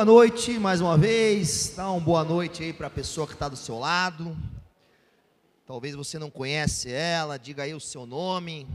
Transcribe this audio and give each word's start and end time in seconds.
Boa 0.00 0.06
noite 0.06 0.58
mais 0.58 0.80
uma 0.80 0.96
vez. 0.96 1.74
Dá 1.76 1.90
uma 1.90 2.00
boa 2.00 2.24
noite 2.24 2.62
aí 2.62 2.72
para 2.72 2.86
a 2.86 2.90
pessoa 2.90 3.26
que 3.26 3.34
está 3.34 3.50
do 3.50 3.56
seu 3.56 3.78
lado. 3.78 4.34
Talvez 5.66 5.94
você 5.94 6.18
não 6.18 6.30
conhece 6.30 6.90
ela, 6.90 7.36
diga 7.36 7.64
aí 7.64 7.74
o 7.74 7.80
seu 7.80 8.06
nome, 8.06 8.66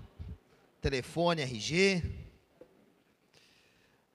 telefone, 0.80 1.42
RG. 1.42 2.04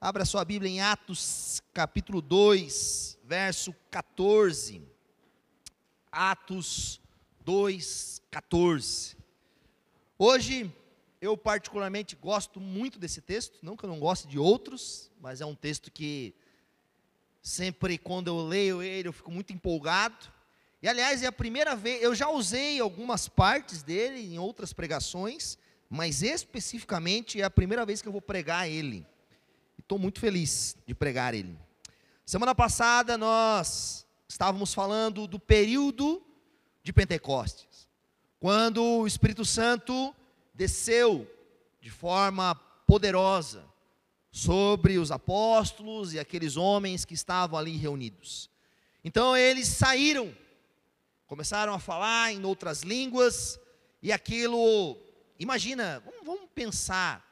Abra 0.01 0.25
sua 0.25 0.45
Bíblia 0.45 0.71
em 0.71 0.81
Atos 0.81 1.61
capítulo 1.75 2.23
2, 2.23 3.19
verso 3.25 3.75
14. 3.91 4.81
Atos 6.13 7.01
2, 7.41 8.23
14. 8.31 9.17
Hoje 10.17 10.73
eu 11.21 11.37
particularmente 11.37 12.15
gosto 12.15 12.61
muito 12.61 13.01
desse 13.01 13.21
texto, 13.21 13.59
não 13.63 13.77
que 13.77 13.85
eu 13.85 13.91
não 13.91 13.99
goste 13.99 14.29
de 14.29 14.39
outros, 14.39 15.11
mas 15.21 15.41
é 15.41 15.45
um 15.45 15.57
texto 15.57 15.91
que 15.91 16.37
sempre 17.43 17.97
quando 17.99 18.29
eu 18.29 18.47
leio 18.47 18.83
ele 18.83 19.09
eu 19.09 19.13
fico 19.13 19.31
muito 19.31 19.53
empolgado. 19.53 20.17
E 20.83 20.89
aliás, 20.89 21.23
é 21.23 21.27
a 21.27 21.33
primeira 21.33 21.77
vez, 21.77 22.03
eu 22.03 22.15
já 22.15 22.29
usei 22.31 22.81
algumas 22.81 23.29
partes 23.29 23.83
dele 23.83 24.35
em 24.35 24.39
outras 24.39 24.73
pregações, 24.73 25.59
mas 25.89 26.23
especificamente 26.23 27.41
é 27.41 27.45
a 27.45 27.51
primeira 27.51 27.85
vez 27.85 28.01
que 28.01 28.09
eu 28.09 28.13
vou 28.13 28.23
pregar 28.23 28.69
ele. 28.69 29.07
Estou 29.79 29.99
muito 29.99 30.21
feliz 30.21 30.77
de 30.87 30.95
pregar 30.95 31.35
ele. 31.35 31.59
Semana 32.25 32.55
passada 32.55 33.19
nós 33.19 34.07
estávamos 34.29 34.73
falando 34.73 35.27
do 35.27 35.39
período 35.39 36.23
de 36.83 36.93
Pentecostes, 36.93 37.89
quando 38.39 38.83
o 38.83 39.07
Espírito 39.07 39.45
Santo 39.45 40.15
desceu 40.55 41.31
de 41.81 41.91
forma 41.91 42.55
poderosa 42.87 43.70
sobre 44.31 44.99
os 44.99 45.11
apóstolos 45.11 46.15
e 46.15 46.19
aqueles 46.19 46.57
homens 46.57 47.05
que 47.05 47.15
estavam 47.15 47.59
ali 47.59 47.77
reunidos. 47.77 48.49
Então 49.05 49.37
eles 49.37 49.69
saíram, 49.69 50.35
começaram 51.27 51.75
a 51.75 51.79
falar 51.79 52.33
em 52.33 52.45
outras 52.45 52.83
línguas, 52.83 53.59
e 54.03 54.13
aquilo, 54.13 54.97
imagina, 55.39 56.03
vamos, 56.25 56.49
pensar, 56.55 57.27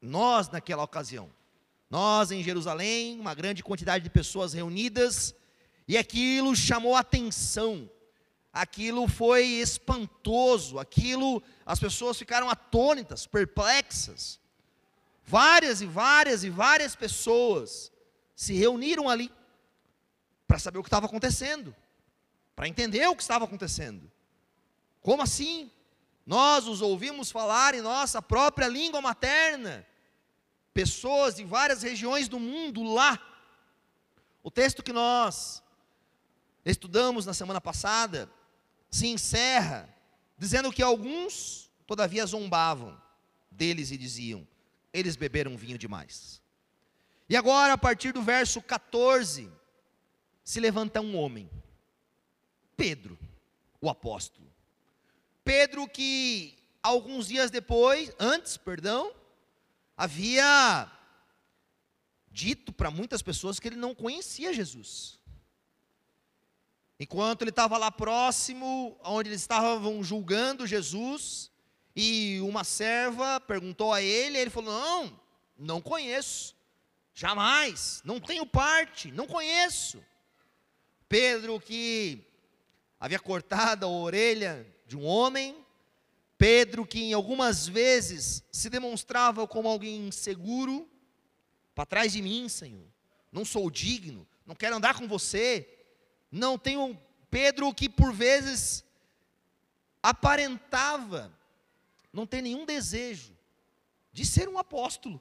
nós 0.00 0.48
naquela 0.48 0.82
ocasião, 0.82 1.30
nós 1.90 2.30
em 2.30 2.42
Jerusalém, 2.42 3.20
uma 3.20 3.34
grande 3.34 3.62
quantidade 3.62 4.04
de 4.04 4.10
pessoas 4.10 4.52
reunidas, 4.52 5.34
e 5.86 5.96
aquilo 5.96 6.56
chamou 6.56 6.96
atenção, 6.96 7.88
aquilo 8.52 9.06
foi 9.06 9.44
espantoso, 9.44 10.78
aquilo, 10.78 11.42
as 11.66 11.78
pessoas 11.78 12.18
ficaram 12.18 12.48
atônitas, 12.48 13.26
perplexas. 13.26 14.40
Várias 15.26 15.80
e 15.80 15.86
várias 15.86 16.44
e 16.44 16.50
várias 16.50 16.94
pessoas 16.94 17.90
se 18.36 18.54
reuniram 18.54 19.08
ali 19.08 19.32
para 20.46 20.58
saber 20.58 20.78
o 20.78 20.82
que 20.82 20.88
estava 20.88 21.06
acontecendo, 21.06 21.74
para 22.54 22.68
entender 22.68 23.06
o 23.08 23.16
que 23.16 23.22
estava 23.22 23.44
acontecendo. 23.44 24.10
Como 25.00 25.22
assim? 25.22 25.70
Nós 26.26 26.66
os 26.66 26.80
ouvimos 26.80 27.30
falar 27.30 27.74
em 27.74 27.80
nossa 27.80 28.20
própria 28.20 28.68
língua 28.68 29.00
materna. 29.00 29.86
Pessoas 30.72 31.36
de 31.36 31.44
várias 31.44 31.82
regiões 31.82 32.28
do 32.28 32.38
mundo 32.38 32.82
lá. 32.82 33.18
O 34.42 34.50
texto 34.50 34.82
que 34.82 34.92
nós 34.92 35.62
estudamos 36.64 37.24
na 37.24 37.34
semana 37.34 37.60
passada 37.60 38.30
se 38.90 39.06
encerra 39.06 39.88
dizendo 40.36 40.72
que 40.72 40.82
alguns, 40.82 41.70
todavia, 41.86 42.26
zombavam 42.26 43.00
deles 43.50 43.90
e 43.90 43.96
diziam: 43.96 44.46
eles 44.94 45.16
beberam 45.16 45.56
vinho 45.56 45.76
demais. 45.76 46.40
E 47.28 47.36
agora, 47.36 47.72
a 47.72 47.78
partir 47.78 48.12
do 48.12 48.22
verso 48.22 48.62
14, 48.62 49.50
se 50.44 50.60
levanta 50.60 51.00
um 51.00 51.16
homem, 51.16 51.50
Pedro, 52.76 53.18
o 53.80 53.90
apóstolo. 53.90 54.48
Pedro 55.42 55.88
que 55.88 56.56
alguns 56.82 57.26
dias 57.26 57.50
depois, 57.50 58.12
antes, 58.18 58.56
perdão, 58.56 59.12
havia 59.96 60.90
dito 62.30 62.72
para 62.72 62.90
muitas 62.90 63.20
pessoas 63.20 63.58
que 63.58 63.68
ele 63.68 63.76
não 63.76 63.94
conhecia 63.94 64.52
Jesus. 64.52 65.18
Enquanto 67.00 67.42
ele 67.42 67.50
estava 67.50 67.76
lá 67.76 67.90
próximo, 67.90 68.96
onde 69.02 69.30
eles 69.30 69.40
estavam 69.40 70.02
julgando 70.04 70.66
Jesus, 70.66 71.50
e 71.94 72.40
uma 72.40 72.64
serva 72.64 73.40
perguntou 73.40 73.92
a 73.92 74.02
ele, 74.02 74.38
ele 74.38 74.50
falou: 74.50 74.72
Não, 74.72 75.20
não 75.56 75.80
conheço, 75.80 76.56
jamais, 77.14 78.02
não 78.04 78.18
tenho 78.18 78.44
parte, 78.44 79.12
não 79.12 79.26
conheço. 79.26 80.02
Pedro, 81.08 81.60
que 81.60 82.26
havia 82.98 83.20
cortado 83.20 83.86
a 83.86 83.88
orelha 83.88 84.66
de 84.86 84.96
um 84.96 85.04
homem, 85.04 85.64
Pedro, 86.36 86.84
que 86.84 87.00
em 87.00 87.12
algumas 87.12 87.68
vezes 87.68 88.42
se 88.50 88.68
demonstrava 88.68 89.46
como 89.46 89.68
alguém 89.68 90.08
inseguro, 90.08 90.88
para 91.74 91.86
trás 91.86 92.12
de 92.12 92.22
mim, 92.22 92.48
Senhor, 92.48 92.86
não 93.30 93.44
sou 93.44 93.70
digno, 93.70 94.26
não 94.46 94.54
quero 94.54 94.76
andar 94.76 94.98
com 94.98 95.06
você, 95.06 95.68
não 96.30 96.58
tenho. 96.58 96.98
Pedro, 97.30 97.74
que 97.74 97.88
por 97.88 98.12
vezes 98.12 98.84
aparentava 100.00 101.32
não 102.14 102.26
tem 102.26 102.40
nenhum 102.40 102.64
desejo 102.64 103.36
de 104.12 104.24
ser 104.24 104.48
um 104.48 104.56
apóstolo. 104.56 105.20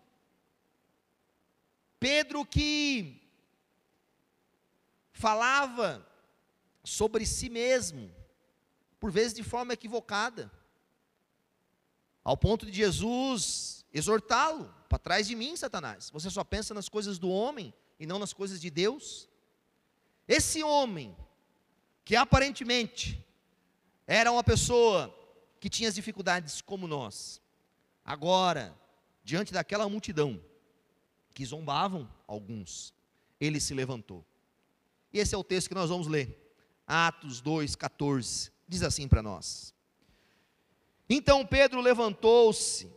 Pedro 1.99 2.45
que 2.45 3.19
falava 5.11 6.07
sobre 6.83 7.25
si 7.25 7.49
mesmo, 7.49 8.13
por 8.99 9.11
vezes 9.11 9.33
de 9.33 9.43
forma 9.43 9.73
equivocada, 9.73 10.51
ao 12.23 12.37
ponto 12.37 12.65
de 12.67 12.73
Jesus 12.73 13.83
exortá-lo: 13.91 14.71
para 14.87 14.99
trás 14.99 15.25
de 15.25 15.35
mim, 15.35 15.57
Satanás, 15.57 16.11
você 16.11 16.29
só 16.29 16.43
pensa 16.43 16.75
nas 16.75 16.87
coisas 16.87 17.17
do 17.17 17.29
homem 17.29 17.73
e 17.99 18.05
não 18.05 18.19
nas 18.19 18.33
coisas 18.33 18.61
de 18.61 18.69
Deus. 18.69 19.27
Esse 20.27 20.63
homem, 20.63 21.17
que 22.05 22.15
aparentemente 22.15 23.25
era 24.05 24.31
uma 24.31 24.43
pessoa 24.43 25.22
que 25.63 25.69
tinha 25.69 25.87
as 25.87 25.95
dificuldades 25.95 26.59
como 26.59 26.89
nós. 26.89 27.41
Agora, 28.03 28.77
diante 29.23 29.53
daquela 29.53 29.87
multidão 29.87 30.37
que 31.33 31.45
zombavam 31.45 32.05
alguns, 32.27 32.93
ele 33.39 33.61
se 33.61 33.73
levantou. 33.73 34.25
E 35.13 35.19
esse 35.19 35.33
é 35.33 35.37
o 35.37 35.43
texto 35.43 35.69
que 35.69 35.73
nós 35.73 35.89
vamos 35.89 36.05
ler. 36.05 36.53
Atos 36.85 37.41
2:14. 37.41 38.51
Diz 38.67 38.83
assim 38.83 39.07
para 39.07 39.21
nós: 39.21 39.73
Então 41.09 41.45
Pedro 41.45 41.79
levantou-se 41.79 42.91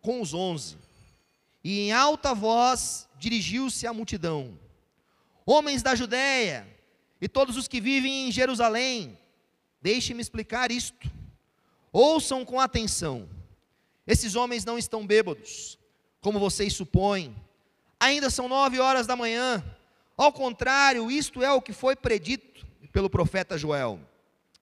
com 0.00 0.20
os 0.20 0.32
onze 0.32 0.78
e 1.64 1.80
em 1.80 1.92
alta 1.92 2.32
voz 2.32 3.08
dirigiu-se 3.18 3.84
à 3.84 3.92
multidão: 3.92 4.56
Homens 5.44 5.82
da 5.82 5.96
Judéia 5.96 6.68
e 7.20 7.28
todos 7.28 7.56
os 7.56 7.66
que 7.66 7.80
vivem 7.80 8.28
em 8.28 8.30
Jerusalém, 8.30 9.18
deixe-me 9.82 10.22
explicar 10.22 10.70
isto. 10.70 11.18
Ouçam 11.92 12.44
com 12.44 12.60
atenção. 12.60 13.28
Esses 14.06 14.34
homens 14.34 14.64
não 14.64 14.78
estão 14.78 15.06
bêbados, 15.06 15.78
como 16.20 16.38
vocês 16.38 16.72
supõem. 16.72 17.34
Ainda 17.98 18.30
são 18.30 18.48
nove 18.48 18.78
horas 18.78 19.06
da 19.06 19.16
manhã. 19.16 19.62
Ao 20.16 20.32
contrário, 20.32 21.10
isto 21.10 21.42
é 21.42 21.52
o 21.52 21.62
que 21.62 21.72
foi 21.72 21.96
predito 21.96 22.66
pelo 22.92 23.10
profeta 23.10 23.58
Joel. 23.58 24.00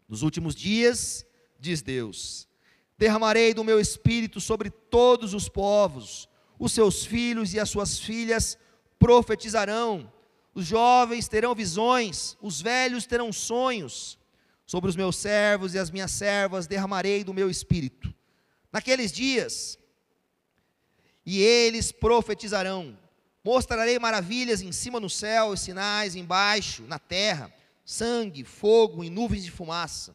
Nos 0.09 0.23
últimos 0.23 0.55
dias, 0.55 1.27
diz 1.59 1.83
Deus, 1.83 2.49
derramarei 2.97 3.53
do 3.53 3.65
meu 3.65 3.79
espírito 3.79 4.41
sobre 4.41 4.71
todos 4.71 5.35
os 5.35 5.49
povos. 5.49 6.29
Os 6.59 6.73
seus 6.73 7.05
filhos 7.05 7.55
e 7.55 7.61
as 7.61 7.71
suas 7.71 7.99
filhas 7.99 8.59
profetizarão. 8.99 10.13
Os 10.55 10.67
jovens 10.67 11.29
terão 11.29 11.55
visões, 11.55 12.37
os 12.41 12.61
velhos 12.61 13.07
terão 13.07 13.33
sonhos 13.33 14.19
Sobre 14.69 14.91
os 14.91 14.97
meus 14.97 15.17
servos 15.17 15.73
e 15.73 15.79
as 15.79 15.91
minhas 15.91 16.11
servas 16.11 16.67
derramarei 16.67 17.25
do 17.25 17.33
meu 17.33 17.49
espírito. 17.49 18.15
Naqueles 18.71 19.11
dias, 19.11 19.79
e 21.25 21.41
eles 21.41 21.91
profetizarão. 21.91 22.97
Mostrarei 23.43 23.99
maravilhas 23.99 24.61
em 24.61 24.71
cima 24.71 25.01
no 25.01 25.09
céu 25.09 25.55
e 25.55 25.57
sinais 25.57 26.15
embaixo, 26.15 26.83
na 26.83 26.99
terra, 26.99 27.51
sangue, 27.83 28.45
fogo 28.45 29.03
e 29.03 29.09
nuvens 29.09 29.43
de 29.43 29.51
fumaça. 29.51 30.15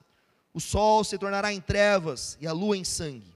O 0.53 0.59
sol 0.59 1.03
se 1.03 1.17
tornará 1.17 1.51
em 1.51 1.59
trevas 1.59 2.37
e 2.39 2.45
a 2.45 2.53
lua 2.53 2.77
em 2.77 2.83
sangue, 2.83 3.33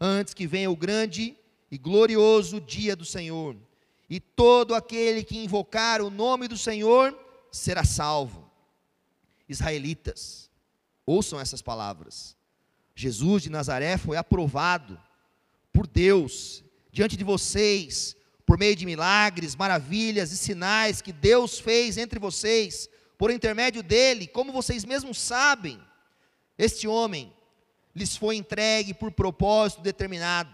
antes 0.00 0.34
que 0.34 0.46
venha 0.46 0.70
o 0.70 0.76
grande 0.76 1.36
e 1.68 1.76
glorioso 1.76 2.60
dia 2.60 2.94
do 2.94 3.04
Senhor. 3.04 3.56
E 4.08 4.20
todo 4.20 4.72
aquele 4.72 5.24
que 5.24 5.36
invocar 5.36 6.00
o 6.00 6.10
nome 6.10 6.46
do 6.46 6.56
Senhor 6.56 7.12
será 7.50 7.82
salvo. 7.82 8.48
Israelitas, 9.48 10.43
Ouçam 11.06 11.40
essas 11.40 11.62
palavras. 11.62 12.36
Jesus 12.94 13.42
de 13.42 13.50
Nazaré 13.50 13.96
foi 13.96 14.16
aprovado 14.16 15.00
por 15.72 15.86
Deus 15.86 16.62
diante 16.92 17.16
de 17.16 17.24
vocês 17.24 18.16
por 18.46 18.58
meio 18.58 18.76
de 18.76 18.84
milagres, 18.84 19.56
maravilhas 19.56 20.30
e 20.30 20.36
sinais 20.36 21.00
que 21.00 21.12
Deus 21.12 21.58
fez 21.58 21.96
entre 21.96 22.18
vocês, 22.18 22.88
por 23.16 23.30
intermédio 23.30 23.82
dele, 23.82 24.26
como 24.26 24.52
vocês 24.52 24.84
mesmos 24.84 25.18
sabem, 25.18 25.80
este 26.58 26.86
homem 26.86 27.32
lhes 27.94 28.16
foi 28.16 28.36
entregue 28.36 28.92
por 28.92 29.10
propósito 29.10 29.82
determinado 29.82 30.52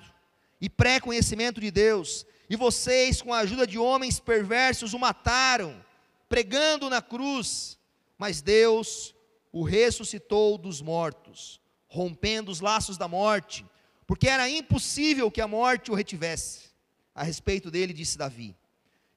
e 0.61 0.69
pré-conhecimento 0.69 1.61
de 1.61 1.70
Deus, 1.70 2.26
e 2.49 2.56
vocês, 2.56 3.23
com 3.23 3.32
a 3.32 3.38
ajuda 3.38 3.67
de 3.67 3.79
homens 3.79 4.20
perversos, 4.20 4.93
o 4.93 4.99
mataram, 4.99 5.85
pregando 6.29 6.91
na 6.91 7.00
cruz, 7.00 7.79
mas 8.19 8.43
Deus 8.43 9.14
o 9.52 9.62
ressuscitou 9.62 10.56
dos 10.56 10.81
mortos, 10.81 11.61
rompendo 11.88 12.50
os 12.50 12.61
laços 12.61 12.97
da 12.97 13.08
morte, 13.08 13.64
porque 14.06 14.29
era 14.29 14.49
impossível 14.49 15.31
que 15.31 15.41
a 15.41 15.49
morte 15.49 15.91
o 15.91 15.94
retivesse. 15.94 16.70
A 17.14 17.23
respeito 17.23 17.70
dele, 17.70 17.93
disse 17.93 18.17
Davi: 18.17 18.56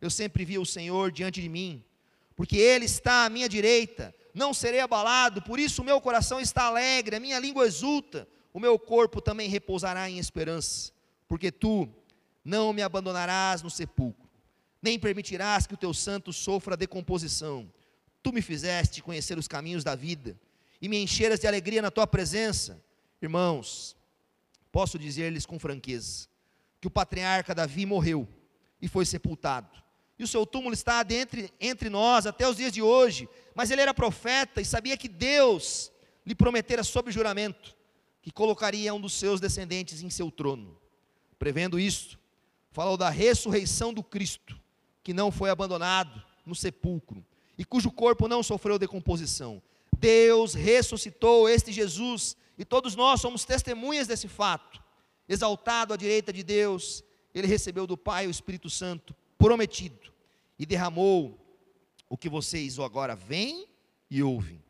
Eu 0.01 0.09
sempre 0.09 0.43
vi 0.43 0.57
o 0.57 0.65
Senhor 0.65 1.11
diante 1.11 1.41
de 1.41 1.49
mim, 1.49 1.83
porque 2.35 2.57
ele 2.57 2.85
está 2.85 3.25
à 3.25 3.29
minha 3.29 3.47
direita, 3.47 4.13
não 4.33 4.53
serei 4.53 4.79
abalado, 4.79 5.41
por 5.41 5.59
isso 5.59 5.81
o 5.81 5.85
meu 5.85 6.01
coração 6.01 6.39
está 6.39 6.63
alegre, 6.63 7.15
a 7.15 7.19
minha 7.19 7.39
língua 7.39 7.65
exulta, 7.65 8.27
o 8.51 8.59
meu 8.59 8.77
corpo 8.79 9.21
também 9.21 9.49
repousará 9.49 10.09
em 10.09 10.17
esperança, 10.17 10.91
porque 11.27 11.51
tu 11.51 11.87
não 12.43 12.73
me 12.73 12.81
abandonarás 12.81 13.61
no 13.61 13.69
sepulcro, 13.69 14.29
nem 14.81 14.99
permitirás 14.99 15.65
que 15.65 15.75
o 15.75 15.77
teu 15.77 15.93
santo 15.93 16.33
sofra 16.33 16.75
decomposição. 16.75 17.71
Tu 18.23 18.31
me 18.31 18.41
fizeste 18.41 19.03
conhecer 19.03 19.37
os 19.37 19.47
caminhos 19.47 19.83
da 19.83 19.93
vida 19.93 20.39
e 20.81 20.89
me 20.89 20.97
encheras 20.97 21.39
de 21.39 21.45
alegria 21.45 21.81
na 21.81 21.91
tua 21.91 22.07
presença. 22.07 22.81
Irmãos, 23.21 23.95
posso 24.71 24.97
dizer-lhes 24.97 25.45
com 25.45 25.59
franqueza 25.59 26.27
que 26.81 26.87
o 26.87 26.91
patriarca 26.91 27.53
Davi 27.53 27.85
morreu 27.85 28.27
e 28.81 28.87
foi 28.87 29.05
sepultado. 29.05 29.83
E 30.17 30.23
o 30.23 30.27
seu 30.27 30.45
túmulo 30.45 30.73
está 30.73 31.05
entre, 31.09 31.51
entre 31.59 31.89
nós 31.89 32.25
até 32.25 32.47
os 32.47 32.57
dias 32.57 32.71
de 32.71 32.81
hoje. 32.81 33.27
Mas 33.55 33.71
ele 33.71 33.81
era 33.81 33.93
profeta 33.93 34.61
e 34.61 34.65
sabia 34.65 34.97
que 34.97 35.07
Deus 35.07 35.91
lhe 36.25 36.35
prometera 36.35 36.83
sob 36.83 37.11
juramento 37.11 37.75
que 38.21 38.31
colocaria 38.31 38.93
um 38.93 39.01
dos 39.01 39.13
seus 39.13 39.41
descendentes 39.41 40.01
em 40.01 40.09
seu 40.09 40.31
trono. 40.31 40.77
Prevendo 41.37 41.77
isso, 41.77 42.17
falou 42.71 42.95
da 42.95 43.09
ressurreição 43.09 43.93
do 43.93 44.01
Cristo, 44.01 44.59
que 45.03 45.13
não 45.13 45.29
foi 45.29 45.49
abandonado 45.49 46.23
no 46.45 46.55
sepulcro, 46.55 47.25
e 47.57 47.63
cujo 47.63 47.91
corpo 47.91 48.27
não 48.27 48.41
sofreu 48.41 48.79
decomposição. 48.79 49.61
Deus 49.97 50.53
ressuscitou 50.53 51.47
este 51.47 51.71
Jesus, 51.71 52.35
e 52.57 52.65
todos 52.65 52.95
nós 52.95 53.21
somos 53.21 53.45
testemunhas 53.45 54.07
desse 54.07 54.27
fato. 54.27 54.81
Exaltado 55.27 55.93
à 55.93 55.97
direita 55.97 56.33
de 56.33 56.43
Deus, 56.43 57.03
ele 57.33 57.47
recebeu 57.47 57.87
do 57.87 57.97
Pai 57.97 58.27
o 58.27 58.31
Espírito 58.31 58.69
Santo 58.69 59.15
prometido 59.37 60.11
e 60.57 60.65
derramou 60.65 61.39
o 62.09 62.17
que 62.17 62.29
vocês 62.29 62.77
agora 62.79 63.15
veem 63.15 63.67
e 64.09 64.21
ouvem. 64.21 64.63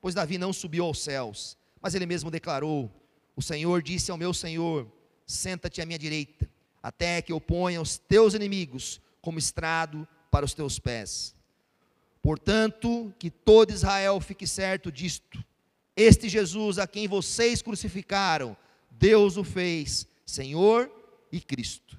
Pois 0.00 0.14
Davi 0.14 0.36
não 0.36 0.52
subiu 0.52 0.84
aos 0.84 1.00
céus, 1.00 1.56
mas 1.80 1.94
ele 1.94 2.06
mesmo 2.06 2.30
declarou: 2.30 2.90
O 3.34 3.42
Senhor 3.42 3.82
disse 3.82 4.10
ao 4.10 4.18
meu 4.18 4.34
Senhor: 4.34 4.90
Senta-te 5.26 5.80
à 5.80 5.86
minha 5.86 5.98
direita, 5.98 6.50
até 6.82 7.22
que 7.22 7.32
eu 7.32 7.40
ponha 7.40 7.80
os 7.80 7.98
teus 7.98 8.34
inimigos 8.34 9.00
como 9.20 9.38
estrado 9.38 10.06
para 10.30 10.44
os 10.44 10.52
teus 10.52 10.78
pés. 10.78 11.34
Portanto, 12.22 13.12
que 13.18 13.28
todo 13.28 13.72
Israel 13.72 14.20
fique 14.20 14.46
certo 14.46 14.92
disto: 14.92 15.44
este 15.96 16.28
Jesus 16.28 16.78
a 16.78 16.86
quem 16.86 17.08
vocês 17.08 17.60
crucificaram, 17.60 18.56
Deus 18.90 19.36
o 19.36 19.42
fez 19.42 20.06
Senhor 20.24 20.90
e 21.32 21.40
Cristo. 21.40 21.98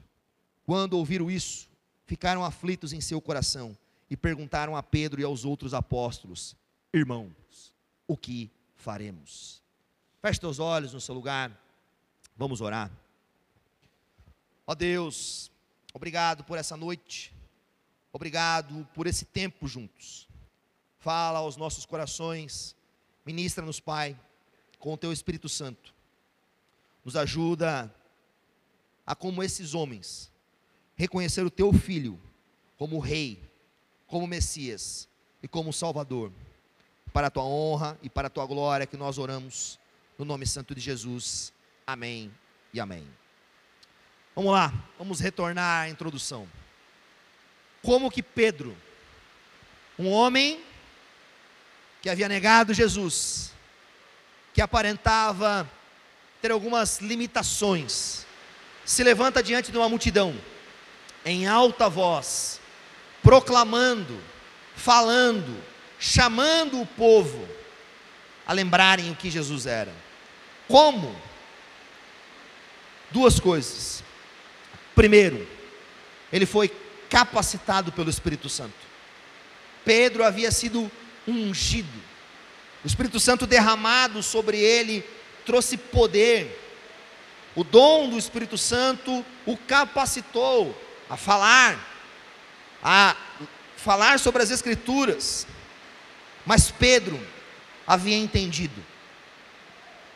Quando 0.66 0.94
ouviram 0.94 1.30
isso, 1.30 1.68
ficaram 2.06 2.44
aflitos 2.44 2.94
em 2.94 3.02
seu 3.02 3.20
coração 3.20 3.78
e 4.10 4.16
perguntaram 4.16 4.78
a 4.78 4.82
Pedro 4.82 5.20
e 5.20 5.26
aos 5.26 5.44
outros 5.44 5.74
apóstolos: 5.74 6.56
Irmãos, 6.94 7.74
o 8.08 8.16
que 8.16 8.50
faremos? 8.78 9.62
Feche 10.22 10.40
teus 10.40 10.58
olhos 10.58 10.94
no 10.94 11.02
seu 11.02 11.14
lugar, 11.14 11.52
vamos 12.38 12.62
orar. 12.62 12.90
Ó 14.66 14.74
Deus, 14.74 15.52
obrigado 15.94 16.46
por 16.46 16.58
essa 16.58 16.78
noite. 16.78 17.34
Obrigado 18.14 18.88
por 18.94 19.08
esse 19.08 19.26
tempo 19.26 19.68
juntos. 19.68 20.30
Fala 21.00 21.40
aos 21.40 21.58
nossos 21.58 21.84
corações, 21.84 22.76
ministra-nos, 23.26 23.80
Pai, 23.80 24.16
com 24.78 24.94
o 24.94 24.98
teu 24.98 25.12
Espírito 25.12 25.50
Santo. 25.50 25.92
Nos 27.04 27.16
ajuda 27.16 27.94
a, 29.04 29.16
como 29.16 29.42
esses 29.42 29.74
homens, 29.74 30.32
reconhecer 30.96 31.44
o 31.44 31.50
teu 31.50 31.74
filho 31.74 32.22
como 32.78 33.00
rei, 33.00 33.42
como 34.06 34.28
Messias 34.28 35.10
e 35.42 35.48
como 35.48 35.74
Salvador. 35.74 36.32
Para 37.12 37.28
a 37.28 37.32
tua 37.32 37.44
honra 37.44 37.98
e 38.04 38.10
para 38.12 38.28
a 38.28 38.32
tua 38.32 38.46
glória 38.46 38.86
que 38.86 38.96
nós 38.96 39.18
oramos 39.18 39.80
no 40.20 40.24
nome 40.24 40.46
santo 40.46 40.76
de 40.76 40.82
Jesus. 40.82 41.52
Amém 41.86 42.32
e 42.72 42.80
amém. 42.80 43.08
Vamos 44.36 44.52
lá, 44.52 44.72
vamos 45.00 45.20
retornar 45.20 45.86
à 45.86 45.90
introdução 45.90 46.48
como 47.84 48.10
que 48.10 48.24
Pedro, 48.24 48.76
um 50.00 50.10
homem 50.10 50.64
que 52.02 52.10
havia 52.10 52.30
negado 52.30 52.74
Jesus, 52.74 53.52
que 54.54 54.62
aparentava 54.62 55.70
ter 56.42 56.50
algumas 56.50 57.00
limitações, 57.00 58.26
se 58.86 59.04
levanta 59.04 59.44
diante 59.44 59.72
de 59.72 59.78
uma 59.78 59.90
multidão, 59.90 60.34
em 61.26 61.46
alta 61.46 61.90
voz, 61.90 62.60
proclamando, 63.22 64.20
falando, 64.76 65.62
chamando 66.00 66.82
o 66.82 66.86
povo 66.86 67.48
a 68.46 68.54
lembrarem 68.54 69.12
o 69.12 69.16
que 69.16 69.30
Jesus 69.30 69.66
era. 69.66 69.94
Como? 70.68 71.16
Duas 73.12 73.40
coisas. 73.40 74.04
Primeiro, 74.96 75.48
ele 76.32 76.46
foi 76.46 76.68
capacitado 77.14 77.92
pelo 77.92 78.10
Espírito 78.10 78.50
Santo. 78.50 78.74
Pedro 79.86 80.24
havia 80.24 80.50
sido 80.50 80.92
ungido, 81.28 82.02
o 82.84 82.88
Espírito 82.88 83.20
Santo 83.20 83.46
derramado 83.46 84.24
sobre 84.24 84.58
ele 84.58 85.06
trouxe 85.46 85.78
poder. 85.78 86.60
O 87.56 87.64
dom 87.64 88.10
do 88.10 88.18
Espírito 88.18 88.58
Santo 88.58 89.24
o 89.46 89.56
capacitou 89.56 90.76
a 91.08 91.16
falar, 91.16 91.78
a 92.84 93.16
falar 93.78 94.18
sobre 94.20 94.42
as 94.42 94.50
Escrituras. 94.50 95.46
Mas 96.44 96.72
Pedro 96.72 97.20
havia 97.86 98.18
entendido 98.18 98.84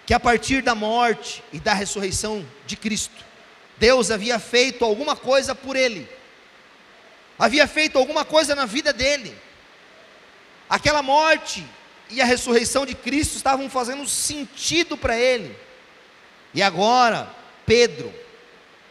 que 0.04 0.16
a 0.16 0.20
partir 0.20 0.64
da 0.64 0.74
morte 0.74 1.44
e 1.54 1.60
da 1.60 1.76
ressurreição 1.76 2.44
de 2.66 2.76
Cristo, 2.76 3.24
Deus 3.78 4.10
havia 4.10 4.40
feito 4.40 4.84
alguma 4.84 5.16
coisa 5.16 5.54
por 5.54 5.76
ele 5.76 6.17
havia 7.38 7.68
feito 7.68 7.98
alguma 7.98 8.26
coisa 8.26 8.56
na 8.56 8.66
vida 8.66 8.92
dele. 8.92 9.36
Aquela 10.70 11.02
morte 11.02 11.66
e 12.10 12.22
a 12.22 12.26
ressurreição 12.26 12.86
de 12.86 12.96
Cristo 12.96 13.36
estavam 13.36 13.70
fazendo 13.70 14.08
sentido 14.08 14.98
para 14.98 15.18
ele. 15.18 15.56
E 16.54 16.62
agora, 16.62 17.30
Pedro, 17.66 18.14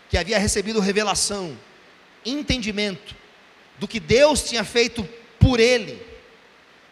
que 0.08 0.16
havia 0.16 0.38
recebido 0.38 0.80
revelação, 0.80 1.58
entendimento 2.24 3.14
do 3.78 3.88
que 3.88 3.98
Deus 3.98 4.42
tinha 4.42 4.64
feito 4.64 5.06
por 5.38 5.60
ele, 5.60 6.04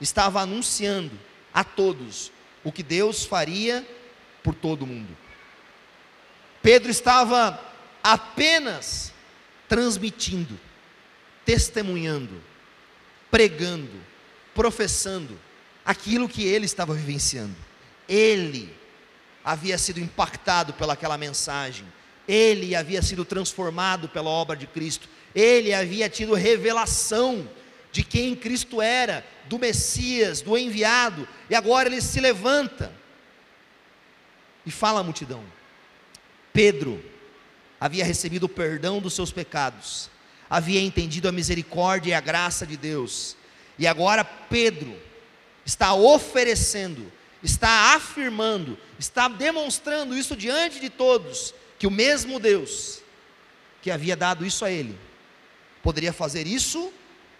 estava 0.01 0.41
anunciando 0.41 1.19
a 1.53 1.63
todos 1.63 2.33
o 2.63 2.73
que 2.73 2.83
Deus 2.83 3.25
faria 3.25 3.87
por 4.43 4.55
todo 4.55 4.87
mundo. 4.87 5.17
Pedro 6.63 6.91
estava 6.91 7.61
apenas 8.03 9.13
transmitindo 9.69 10.59
testemunhando, 11.45 12.43
pregando, 13.31 14.01
professando 14.55 15.39
aquilo 15.85 16.29
que 16.29 16.45
ele 16.45 16.65
estava 16.65 16.95
vivenciando. 16.95 17.57
Ele 18.09 18.75
havia 19.45 19.77
sido 19.77 20.01
impactado 20.01 20.73
pelaquela 20.73 21.19
mensagem, 21.19 21.87
ele 22.27 22.75
havia 22.75 23.03
sido 23.03 23.25
transformado 23.25 24.09
pela 24.09 24.31
obra 24.31 24.57
de 24.57 24.67
Cristo, 24.67 25.09
ele 25.35 25.75
havia 25.75 26.09
tido 26.09 26.35
revelação 26.35 27.49
de 27.93 28.03
quem 28.03 28.35
Cristo 28.35 28.81
era, 28.81 29.25
do 29.47 29.59
Messias, 29.59 30.41
do 30.41 30.57
enviado, 30.57 31.29
e 31.51 31.55
agora 31.55 31.89
ele 31.89 32.01
se 32.01 32.21
levanta 32.21 32.93
e 34.65 34.71
fala 34.71 35.01
à 35.01 35.03
multidão. 35.03 35.45
Pedro 36.53 37.05
havia 37.79 38.05
recebido 38.05 38.45
o 38.45 38.49
perdão 38.49 39.01
dos 39.01 39.13
seus 39.13 39.31
pecados, 39.31 40.11
havia 40.55 40.81
entendido 40.81 41.29
a 41.29 41.33
misericórdia 41.33 42.13
e 42.13 42.15
a 42.15 42.21
graça 42.21 42.65
de 42.65 42.77
Deus. 42.77 43.37
E 43.77 43.89
agora 43.89 44.23
Pedro 44.25 44.97
está 45.67 45.93
oferecendo, 45.95 47.11
está 47.43 47.97
afirmando, 47.97 48.79
está 48.97 49.27
demonstrando 49.27 50.17
isso 50.17 50.37
diante 50.37 50.79
de 50.79 50.89
todos, 50.89 51.53
que 51.77 51.89
o 51.89 51.91
mesmo 51.91 52.39
Deus 52.39 53.03
que 53.83 53.91
havia 53.91 54.15
dado 54.15 54.47
isso 54.47 54.65
a 54.65 54.71
ele, 54.71 54.97
poderia 55.83 56.13
fazer 56.13 56.47
isso 56.47 56.93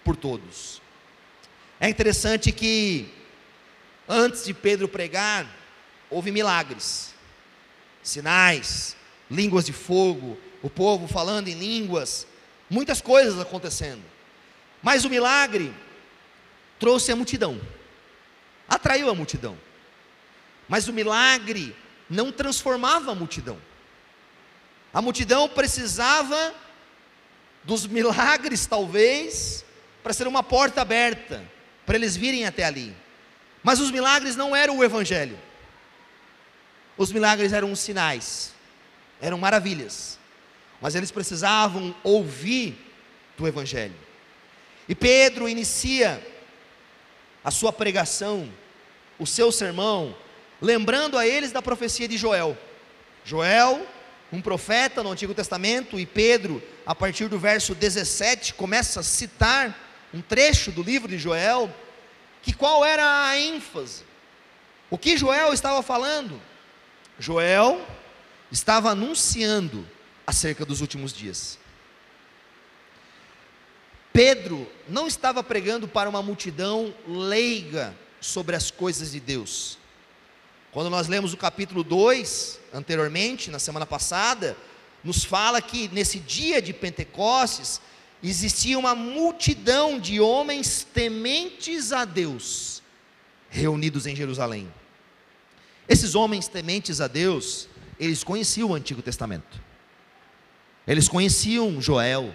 por 0.03 0.17
todos. 0.17 0.83
É 1.79 1.89
interessante 1.89 2.51
que 2.51 3.09
antes 4.09 4.45
de 4.45 4.53
Pedro 4.53 4.89
pregar, 4.89 5.49
houve 6.11 6.33
milagres, 6.33 7.15
sinais, 8.03 8.97
línguas 9.31 9.65
de 9.65 9.73
fogo, 9.73 10.37
o 10.61 10.69
povo 10.69 11.07
falando 11.07 11.47
em 11.47 11.55
línguas, 11.55 12.27
muitas 12.75 13.01
coisas 13.01 13.41
acontecendo. 13.41 14.03
Mas 14.83 15.05
o 15.05 15.11
milagre 15.11 15.73
trouxe 16.79 17.13
a 17.13 17.17
multidão, 17.17 17.61
atraiu 18.69 19.09
a 19.09 19.15
multidão. 19.15 19.57
Mas 20.69 20.89
o 20.89 20.93
milagre 20.93 21.75
não 22.11 22.33
transformava 22.33 23.13
a 23.13 23.15
multidão. 23.15 23.59
A 24.93 25.01
multidão 25.01 25.49
precisava 25.49 26.55
dos 27.63 27.87
milagres, 27.87 28.67
talvez, 28.67 29.65
para 30.03 30.13
ser 30.13 30.27
uma 30.27 30.43
porta 30.43 30.83
aberta, 30.83 31.43
para 31.87 31.97
eles 31.97 32.17
virem 32.17 32.45
até 32.45 32.65
ali. 32.65 32.95
Mas 33.63 33.81
os 33.81 33.91
milagres 33.91 34.37
não 34.37 34.55
eram 34.55 34.79
o 34.79 34.85
Evangelho. 34.85 35.39
Os 36.97 37.11
milagres 37.11 37.53
eram 37.53 37.73
os 37.73 37.81
sinais, 37.81 38.53
eram 39.21 39.39
maravilhas. 39.39 40.19
Mas 40.85 40.95
eles 40.95 41.11
precisavam 41.11 41.95
ouvir 42.05 42.79
do 43.39 43.49
Evangelho. 43.49 43.95
E 44.87 44.95
Pedro 44.95 45.49
inicia 45.49 46.23
a 47.43 47.51
sua 47.51 47.73
pregação, 47.73 48.53
o 49.19 49.27
seu 49.27 49.51
sermão, 49.51 50.15
lembrando 50.61 51.17
a 51.17 51.27
eles 51.27 51.53
da 51.53 51.63
profecia 51.63 52.07
de 52.07 52.19
Joel. 52.19 52.55
Joel, 53.25 53.87
um 54.31 54.43
profeta 54.43 55.03
no 55.03 55.11
Antigo 55.11 55.33
Testamento, 55.33 55.99
e 55.99 56.05
Pedro, 56.05 56.63
a 56.85 56.95
partir 56.95 57.29
do 57.29 57.39
verso 57.39 57.75
17, 57.75 58.53
começa 58.53 59.01
a 59.01 59.03
citar 59.03 59.75
um 60.13 60.21
trecho 60.21 60.71
do 60.71 60.83
livro 60.83 61.09
de 61.09 61.17
Joel, 61.17 61.75
que 62.43 62.53
qual 62.53 62.85
era 62.85 63.29
a 63.31 63.39
ênfase? 63.39 64.03
O 64.91 64.99
que 64.99 65.17
Joel 65.17 65.55
estava 65.55 65.83
falando? 65.83 66.39
Joel 67.19 67.81
estava 68.53 68.91
anunciando 68.91 69.94
acerca 70.27 70.65
dos 70.65 70.81
últimos 70.81 71.13
dias. 71.13 71.59
Pedro 74.13 74.71
não 74.89 75.07
estava 75.07 75.43
pregando 75.43 75.89
para 75.89 76.09
uma 76.09 76.23
multidão 76.23 76.95
leiga 77.07 77.95
sobre 78.21 78.55
as 78.55 78.71
coisas 78.71 79.13
de 79.13 79.21
Deus. 79.21 79.77
Quando 80.71 80.89
nós 80.89 81.09
lemos 81.09 81.33
o 81.33 81.37
capítulo 81.37 81.83
2, 81.83 82.61
anteriormente, 82.73 83.51
na 83.51 83.59
semana 83.59 83.87
passada, 83.87 84.57
nos 85.03 85.25
fala 85.25 85.61
que 85.61 85.89
nesse 85.89 86.19
dia 86.19 86.63
de 86.63 86.73
Pentecostes 86.73 87.81
existia 88.23 88.79
uma 88.79 88.95
multidão 88.95 89.99
de 89.99 90.21
homens 90.21 90.87
tementes 90.95 91.93
a 91.93 92.05
Deus 92.05 92.83
reunidos 93.51 94.07
em 94.07 94.17
Jerusalém. 94.17 94.73
Esses 95.89 96.15
homens 96.15 96.49
tementes 96.49 97.01
a 97.01 97.07
Deus, 97.07 97.69
eles 98.01 98.25
conheciam 98.25 98.71
o 98.71 98.75
Antigo 98.75 99.01
Testamento. 99.03 99.61
Eles 100.87 101.09
conheciam 101.09 101.81
Joel, 101.81 102.35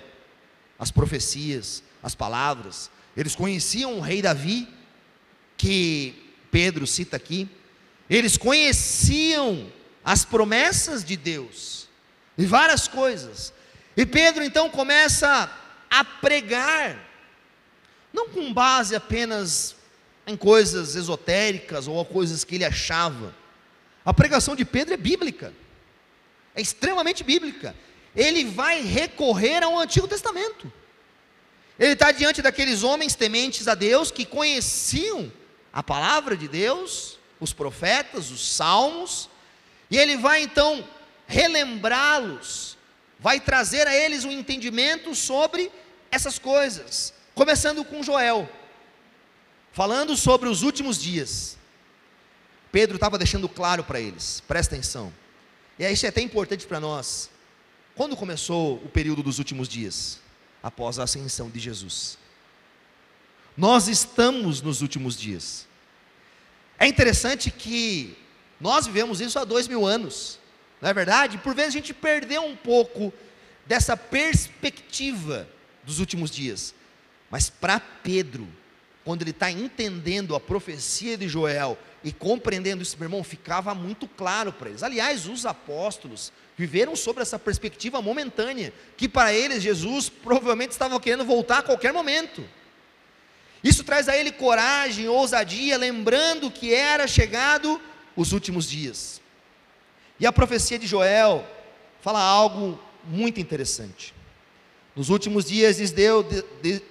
as 0.77 0.91
profecias, 0.91 1.83
as 2.01 2.15
palavras. 2.15 2.89
Eles 3.15 3.35
conheciam 3.35 3.97
o 3.97 4.01
rei 4.01 4.21
Davi, 4.21 4.67
que 5.57 6.15
Pedro 6.51 6.87
cita 6.87 7.15
aqui. 7.17 7.47
Eles 8.09 8.37
conheciam 8.37 9.71
as 10.03 10.25
promessas 10.25 11.03
de 11.03 11.15
Deus 11.15 11.87
e 12.37 12.45
várias 12.45 12.87
coisas. 12.87 13.53
E 13.95 14.05
Pedro 14.05 14.43
então 14.43 14.69
começa 14.69 15.51
a 15.89 16.05
pregar, 16.05 16.97
não 18.13 18.29
com 18.29 18.53
base 18.53 18.95
apenas 18.95 19.75
em 20.25 20.37
coisas 20.37 20.95
esotéricas 20.95 21.87
ou 21.87 22.03
coisas 22.05 22.43
que 22.43 22.55
ele 22.55 22.65
achava. 22.65 23.35
A 24.05 24.13
pregação 24.13 24.55
de 24.55 24.63
Pedro 24.63 24.93
é 24.93 24.97
bíblica, 24.97 25.53
é 26.55 26.61
extremamente 26.61 27.23
bíblica. 27.23 27.75
Ele 28.19 28.43
vai 28.43 28.81
recorrer 28.81 29.63
ao 29.63 29.79
Antigo 29.79 30.05
Testamento. 30.05 30.69
Ele 31.79 31.93
está 31.93 32.11
diante 32.11 32.41
daqueles 32.41 32.83
homens 32.83 33.15
tementes 33.15 33.65
a 33.65 33.75
Deus 33.75 34.11
que 34.11 34.25
conheciam 34.25 35.31
a 35.71 35.81
palavra 35.81 36.35
de 36.35 36.45
Deus, 36.45 37.17
os 37.39 37.53
profetas, 37.53 38.29
os 38.29 38.45
salmos, 38.45 39.29
e 39.89 39.97
ele 39.97 40.17
vai 40.17 40.41
então 40.41 40.85
relembrá-los, 41.27 42.77
vai 43.17 43.39
trazer 43.39 43.87
a 43.87 43.95
eles 43.95 44.25
um 44.25 44.31
entendimento 44.31 45.15
sobre 45.15 45.71
essas 46.11 46.37
coisas, 46.37 47.13
começando 47.33 47.85
com 47.85 48.03
Joel, 48.03 48.49
falando 49.71 50.17
sobre 50.17 50.49
os 50.49 50.61
últimos 50.61 51.01
dias. 51.01 51.57
Pedro 52.69 52.95
estava 52.95 53.17
deixando 53.17 53.47
claro 53.47 53.85
para 53.85 54.01
eles, 54.01 54.43
presta 54.45 54.75
atenção, 54.75 55.13
e 55.77 55.89
isso 55.89 56.05
é 56.05 56.09
até 56.09 56.19
importante 56.19 56.67
para 56.67 56.81
nós. 56.81 57.29
Quando 57.99 58.15
começou 58.15 58.75
o 58.75 58.87
período 58.87 59.21
dos 59.21 59.39
últimos 59.39 59.67
dias? 59.67 60.21
Após 60.63 60.97
a 60.97 61.03
ascensão 61.03 61.49
de 61.49 61.59
Jesus. 61.59 62.17
Nós 63.57 63.89
estamos 63.89 64.61
nos 64.61 64.81
últimos 64.81 65.19
dias. 65.19 65.67
É 66.79 66.87
interessante 66.87 67.51
que 67.51 68.17
nós 68.57 68.87
vivemos 68.87 69.19
isso 69.19 69.37
há 69.37 69.43
dois 69.43 69.67
mil 69.67 69.85
anos, 69.85 70.39
não 70.81 70.89
é 70.89 70.93
verdade? 70.93 71.39
Por 71.39 71.53
vezes 71.53 71.75
a 71.75 71.77
gente 71.77 71.93
perdeu 71.93 72.41
um 72.41 72.55
pouco 72.55 73.11
dessa 73.65 73.97
perspectiva 73.97 75.45
dos 75.83 75.99
últimos 75.99 76.31
dias. 76.31 76.73
Mas 77.29 77.49
para 77.49 77.81
Pedro, 77.81 78.47
quando 79.09 79.23
ele 79.23 79.31
está 79.31 79.49
entendendo 79.49 80.35
a 80.35 80.39
profecia 80.39 81.17
de 81.17 81.27
Joel 81.27 81.79
e 82.03 82.11
compreendendo 82.11 82.83
isso, 82.83 82.95
meu 82.99 83.07
irmão, 83.07 83.23
ficava 83.23 83.73
muito 83.73 84.07
claro 84.07 84.53
para 84.53 84.69
eles. 84.69 84.83
Aliás, 84.83 85.25
os 85.25 85.47
apóstolos 85.47 86.31
viveram 86.55 86.95
sobre 86.95 87.23
essa 87.23 87.39
perspectiva 87.39 88.03
momentânea, 88.03 88.71
que 88.95 89.09
para 89.09 89.33
eles 89.33 89.63
Jesus 89.63 90.09
provavelmente 90.09 90.73
estava 90.73 90.99
querendo 90.99 91.25
voltar 91.25 91.57
a 91.57 91.63
qualquer 91.63 91.91
momento. 91.91 92.47
Isso 93.63 93.83
traz 93.83 94.07
a 94.07 94.15
ele 94.15 94.31
coragem, 94.31 95.07
ousadia, 95.07 95.75
lembrando 95.75 96.51
que 96.51 96.71
era 96.71 97.07
chegado 97.07 97.81
os 98.15 98.31
últimos 98.31 98.69
dias. 98.69 99.19
E 100.19 100.27
a 100.27 100.31
profecia 100.31 100.77
de 100.77 100.85
Joel 100.85 101.43
fala 101.99 102.21
algo 102.21 102.79
muito 103.05 103.39
interessante. 103.39 104.13
Nos 104.95 105.09
últimos 105.09 105.45
dias, 105.45 105.77
diz 105.77 105.89
Deus, 105.89 106.27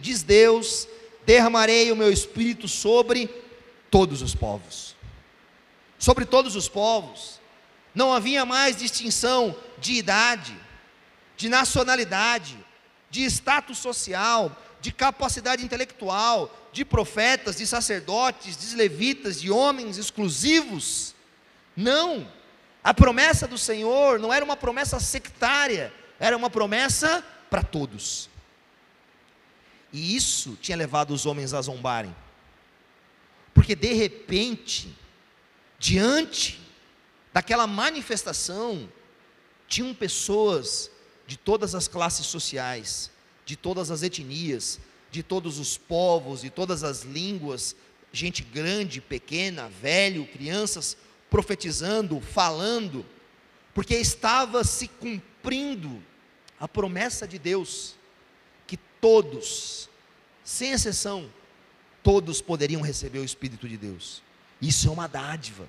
diz 0.01 0.25
Deus, 0.25 0.89
derramarei 1.29 1.93
o 1.93 1.97
meu 1.97 2.11
espírito 2.11 2.67
sobre 2.67 3.29
todos 3.91 4.23
os 4.23 4.35
povos. 4.35 4.97
Sobre 5.99 6.25
todos 6.25 6.57
os 6.57 6.71
povos. 6.71 7.39
Não 7.95 8.15
havia 8.15 8.47
mais 8.47 8.77
distinção 8.77 9.55
de 9.77 9.93
idade, 9.93 10.57
de 11.37 11.51
nacionalidade, 11.51 12.57
de 13.11 13.25
status 13.27 13.77
social, 13.77 14.57
de 14.81 14.91
capacidade 14.91 15.63
intelectual, 15.63 16.51
de 16.73 16.83
profetas, 16.83 17.57
de 17.57 17.67
sacerdotes, 17.67 18.57
de 18.57 18.75
levitas, 18.75 19.39
de 19.39 19.51
homens 19.51 19.99
exclusivos. 19.99 21.15
Não. 21.77 22.27
A 22.83 22.95
promessa 22.95 23.47
do 23.47 23.59
Senhor 23.59 24.19
não 24.19 24.33
era 24.33 24.43
uma 24.43 24.57
promessa 24.57 24.99
sectária, 24.99 25.93
era 26.19 26.35
uma 26.35 26.49
promessa 26.49 27.23
para 27.51 27.63
todos. 27.63 28.31
E 29.93 30.15
isso 30.15 30.57
tinha 30.61 30.77
levado 30.77 31.13
os 31.13 31.27
homens 31.27 31.55
a 31.55 31.63
zombarem. 31.63 32.15
Porque 33.55 33.75
de 33.75 33.93
repente, 33.93 34.95
diante 35.79 36.61
daquela 37.33 37.67
manifestação, 37.67 38.89
tinham 39.67 39.95
pessoas 39.95 40.91
de 41.27 41.37
todas 41.37 41.75
as 41.75 41.89
classes 41.89 42.27
sociais, 42.27 43.11
de 43.45 43.57
todas 43.57 43.91
as 43.91 44.03
etnias, 44.03 44.81
de 45.11 45.23
todos 45.23 45.59
os 45.59 45.77
povos, 45.77 46.41
de 46.41 46.51
todas 46.51 46.85
as 46.85 47.03
línguas, 47.03 47.75
gente 48.13 48.43
grande, 48.43 49.01
pequena, 49.01 49.69
velho, 49.69 50.27
crianças, 50.27 50.97
profetizando, 51.31 52.21
falando, 52.21 53.05
porque 53.75 53.95
estava 53.95 54.65
se 54.65 54.89
cumprindo 54.89 56.03
a 56.59 56.67
promessa 56.67 57.29
de 57.29 57.39
Deus, 57.39 57.95
todos, 59.01 59.89
sem 60.45 60.73
exceção, 60.73 61.31
todos 62.03 62.41
poderiam 62.41 62.81
receber 62.81 63.19
o 63.19 63.25
Espírito 63.25 63.69
de 63.69 63.77
Deus. 63.77 64.23
Isso 64.61 64.89
é 64.89 64.91
uma 64.91 65.07
dádiva. 65.07 65.69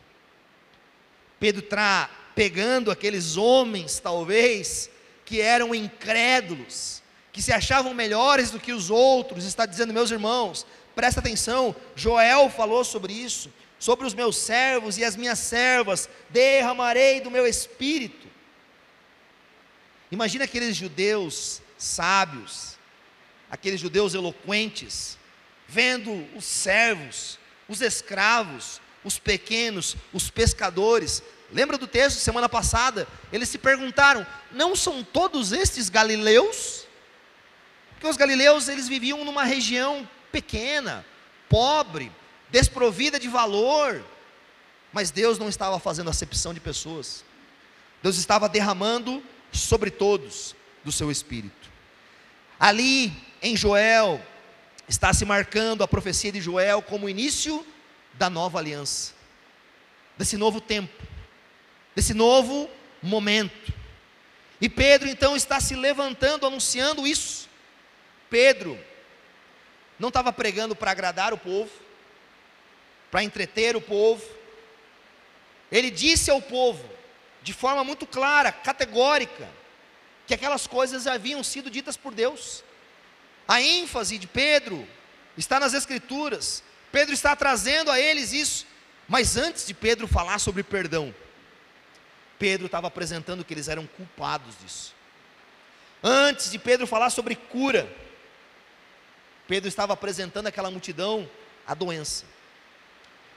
Pedro 1.39 1.63
está 1.63 2.09
pegando 2.35 2.91
aqueles 2.91 3.37
homens, 3.37 3.99
talvez, 3.99 4.89
que 5.25 5.41
eram 5.41 5.75
incrédulos, 5.75 7.03
que 7.31 7.41
se 7.41 7.51
achavam 7.51 7.93
melhores 7.93 8.49
do 8.49 8.59
que 8.59 8.73
os 8.73 8.89
outros, 8.89 9.45
está 9.45 9.65
dizendo, 9.65 9.93
meus 9.93 10.11
irmãos, 10.11 10.65
presta 10.95 11.19
atenção, 11.19 11.75
Joel 11.95 12.49
falou 12.49 12.83
sobre 12.83 13.13
isso, 13.13 13.51
sobre 13.77 14.07
os 14.07 14.13
meus 14.13 14.37
servos 14.37 14.97
e 14.97 15.03
as 15.03 15.15
minhas 15.15 15.39
servas, 15.39 16.09
derramarei 16.29 17.21
do 17.21 17.29
meu 17.29 17.45
espírito. 17.45 18.27
Imagina 20.11 20.45
aqueles 20.45 20.75
judeus 20.75 21.61
sábios, 21.77 22.78
aqueles 23.49 23.79
judeus 23.79 24.13
eloquentes, 24.13 25.17
vendo 25.67 26.27
os 26.35 26.45
servos, 26.45 27.39
os 27.67 27.81
escravos, 27.81 28.81
os 29.03 29.17
pequenos, 29.17 29.95
os 30.13 30.29
pescadores. 30.29 31.23
Lembra 31.51 31.77
do 31.77 31.87
texto 31.87 32.19
semana 32.19 32.47
passada? 32.47 33.07
Eles 33.31 33.49
se 33.49 33.57
perguntaram: 33.57 34.25
não 34.51 34.75
são 34.75 35.03
todos 35.03 35.51
estes 35.51 35.89
galileus? 35.89 36.87
Porque 37.91 38.07
os 38.07 38.17
galileus 38.17 38.67
eles 38.67 38.87
viviam 38.87 39.25
numa 39.25 39.43
região 39.43 40.07
pequena, 40.31 41.05
pobre, 41.49 42.11
desprovida 42.49 43.19
de 43.19 43.27
valor. 43.27 44.03
Mas 44.91 45.11
Deus 45.11 45.37
não 45.37 45.49
estava 45.49 45.79
fazendo 45.79 46.09
acepção 46.09 46.53
de 46.53 46.59
pessoas. 46.59 47.23
Deus 48.01 48.17
estava 48.17 48.49
derramando 48.49 49.23
sobre 49.51 49.91
todos 49.91 50.55
do 50.83 50.91
seu 50.91 51.11
espírito. 51.11 51.69
Ali 52.59 53.13
em 53.41 53.55
Joel 53.55 54.21
está 54.87 55.13
se 55.13 55.25
marcando 55.25 55.83
a 55.83 55.87
profecia 55.87 56.31
de 56.31 56.41
Joel 56.41 56.81
como 56.81 57.05
o 57.05 57.09
início 57.09 57.65
da 58.13 58.29
nova 58.29 58.59
aliança, 58.59 59.13
desse 60.17 60.35
novo 60.35 60.59
tempo, 60.59 61.03
desse 61.95 62.13
novo 62.13 62.69
momento. 63.01 63.73
E 64.59 64.67
Pedro 64.67 65.07
então 65.07 65.35
está 65.35 65.59
se 65.59 65.75
levantando, 65.75 66.45
anunciando 66.45 67.07
isso. 67.07 67.47
Pedro 68.29 68.77
não 69.97 70.09
estava 70.09 70.33
pregando 70.33 70.75
para 70.75 70.91
agradar 70.91 71.33
o 71.33 71.37
povo, 71.37 71.71
para 73.09 73.23
entreter 73.23 73.75
o 73.75 73.81
povo. 73.81 74.25
Ele 75.71 75.89
disse 75.89 76.29
ao 76.29 76.41
povo, 76.41 76.83
de 77.41 77.53
forma 77.53 77.83
muito 77.83 78.05
clara, 78.05 78.51
categórica, 78.51 79.47
que 80.27 80.33
aquelas 80.33 80.67
coisas 80.67 81.07
haviam 81.07 81.43
sido 81.43 81.69
ditas 81.69 81.95
por 81.95 82.13
Deus. 82.13 82.63
A 83.49 83.59
ênfase 83.59 84.19
de 84.19 84.27
Pedro 84.27 84.87
está 85.35 85.59
nas 85.59 85.73
Escrituras. 85.73 86.63
Pedro 86.91 87.15
está 87.15 87.35
trazendo 87.35 87.89
a 87.89 87.99
eles 87.99 88.31
isso. 88.31 88.67
Mas 89.07 89.35
antes 89.37 89.65
de 89.65 89.73
Pedro 89.73 90.07
falar 90.07 90.37
sobre 90.37 90.61
perdão, 90.61 91.11
Pedro 92.37 92.67
estava 92.67 92.85
apresentando 92.85 93.43
que 93.43 93.51
eles 93.51 93.67
eram 93.67 93.87
culpados 93.87 94.53
disso. 94.59 94.93
Antes 96.03 96.51
de 96.51 96.59
Pedro 96.59 96.85
falar 96.85 97.09
sobre 97.09 97.35
cura, 97.35 97.91
Pedro 99.47 99.67
estava 99.67 99.93
apresentando 99.93 100.45
àquela 100.45 100.69
multidão 100.69 101.27
a 101.65 101.73
doença, 101.73 102.25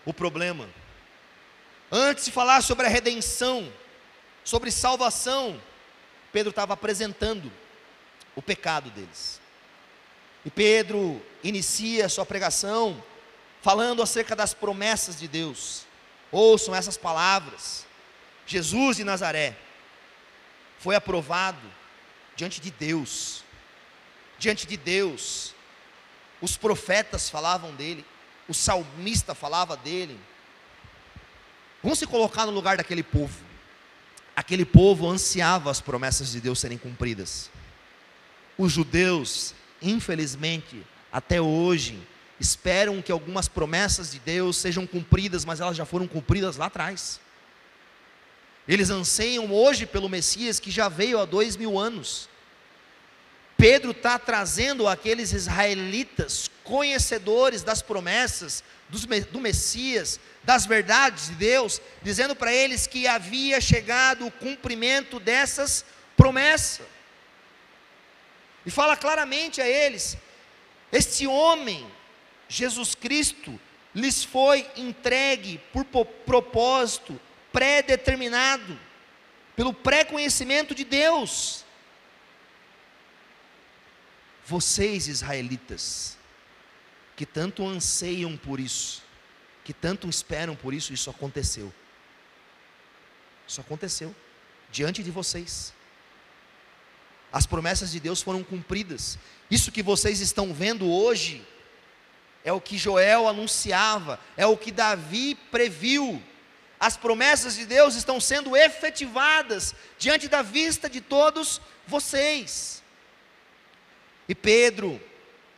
o 0.05 0.13
problema. 0.13 0.69
Antes 1.91 2.27
de 2.27 2.31
falar 2.31 2.63
sobre 2.63 2.85
a 2.85 2.91
redenção, 2.91 3.73
sobre 4.45 4.71
salvação, 4.71 5.59
Pedro 6.31 6.51
estava 6.51 6.75
apresentando 6.75 7.51
o 8.37 8.43
pecado 8.43 8.91
deles. 8.91 9.42
E 10.45 10.51
Pedro 10.51 11.21
inicia 11.43 12.09
sua 12.09 12.27
pregação 12.27 13.03
falando 13.61 14.03
acerca 14.03 14.35
das 14.35 14.53
promessas 14.53 15.19
de 15.19 15.29
Deus. 15.29 15.87
Ouçam 16.31 16.75
essas 16.75 16.97
palavras. 16.97 17.87
Jesus 18.47 18.97
de 18.97 19.05
Nazaré 19.05 19.57
foi 20.79 20.97
aprovado 20.97 21.61
diante 22.35 22.61
de 22.61 22.71
Deus. 22.71 23.45
Diante 24.39 24.67
de 24.67 24.77
Deus. 24.77 25.55
Os 26.41 26.57
profetas 26.57 27.31
falavam 27.31 27.73
dele, 27.73 28.05
o 28.49 28.55
salmista 28.55 29.33
falava 29.33 29.77
dele. 29.77 30.19
Vamos 31.81 32.01
se 32.01 32.07
colocar 32.07 32.47
no 32.47 32.53
lugar 32.53 32.77
daquele 32.77 33.03
povo. 33.03 33.45
Aquele 34.35 34.65
povo 34.65 35.09
ansiava 35.09 35.71
as 35.71 35.81
promessas 35.81 36.33
de 36.33 36.41
Deus 36.41 36.59
serem 36.59 36.79
cumpridas. 36.79 37.49
Os 38.59 38.73
judeus, 38.73 39.55
infelizmente, 39.83 40.85
até 41.13 41.41
hoje, 41.41 41.99
esperam 42.39 43.03
que 43.03 43.13
algumas 43.13 43.49
promessas 43.49 44.11
de 44.11 44.19
Deus 44.19 44.57
sejam 44.57 44.87
cumpridas, 44.87 45.45
mas 45.45 45.61
elas 45.61 45.77
já 45.77 45.85
foram 45.85 46.09
cumpridas 46.09 46.57
lá 46.57 46.67
atrás. 46.67 47.21
Eles 48.67 48.91
anseiam 48.91 49.53
hoje 49.53 49.87
pelo 49.87 50.09
Messias 50.09 50.61
que 50.61 50.71
já 50.71 50.89
veio 50.89 51.19
há 51.21 51.25
dois 51.25 51.57
mil 51.57 51.79
anos. 51.79 52.29
Pedro 53.57 53.93
está 53.93 54.19
trazendo 54.19 54.89
aqueles 54.89 55.33
israelitas 55.33 56.51
conhecedores 56.65 57.63
das 57.63 57.81
promessas 57.81 58.65
do 59.31 59.41
Messias, 59.41 60.19
das 60.43 60.67
verdades 60.67 61.29
de 61.29 61.35
Deus, 61.37 61.81
dizendo 62.03 62.35
para 62.35 62.53
eles 62.53 62.87
que 62.87 63.07
havia 63.07 63.61
chegado 63.61 64.27
o 64.27 64.31
cumprimento 64.31 65.21
dessas 65.21 65.85
promessas. 66.17 66.87
E 68.65 68.71
fala 68.71 68.97
claramente 68.97 69.61
a 69.61 69.67
eles: 69.67 70.17
este 70.91 71.27
homem 71.27 71.91
Jesus 72.49 72.95
Cristo 72.95 73.59
lhes 73.95 74.23
foi 74.23 74.71
entregue 74.77 75.59
por 75.73 75.85
propósito 75.85 77.19
pré-determinado, 77.53 78.79
pelo 79.57 79.73
pré-conhecimento 79.73 80.75
de 80.75 80.85
Deus. 80.85 81.65
Vocês, 84.45 85.07
israelitas, 85.07 86.19
que 87.17 87.25
tanto 87.25 87.67
anseiam 87.67 88.37
por 88.37 88.59
isso, 88.59 89.03
que 89.65 89.73
tanto 89.73 90.09
esperam 90.09 90.57
por 90.57 90.75
isso, 90.75 90.93
isso 90.93 91.09
aconteceu. 91.09 91.73
Isso 93.47 93.61
aconteceu 93.61 94.15
diante 94.71 95.03
de 95.03 95.11
vocês. 95.11 95.73
As 97.33 97.47
promessas 97.47 97.91
de 97.91 97.99
Deus 97.99 98.21
foram 98.21 98.45
cumpridas. 98.45 99.19
Isso 99.51 99.73
que 99.73 99.83
vocês 99.83 100.21
estão 100.21 100.53
vendo 100.53 100.91
hoje 100.91 101.43
é 102.45 102.53
o 102.53 102.61
que 102.61 102.77
Joel 102.77 103.27
anunciava, 103.27 104.21
é 104.37 104.47
o 104.47 104.57
que 104.57 104.71
Davi 104.71 105.35
previu. 105.51 106.23
As 106.79 106.97
promessas 106.97 107.55
de 107.55 107.65
Deus 107.65 107.95
estão 107.95 108.21
sendo 108.21 108.57
efetivadas 108.57 109.75
diante 109.99 110.29
da 110.29 110.43
vista 110.43 110.91
de 110.91 111.01
todos 111.01 111.61
vocês. 111.87 112.83
E 114.29 114.35
Pedro, 114.35 115.01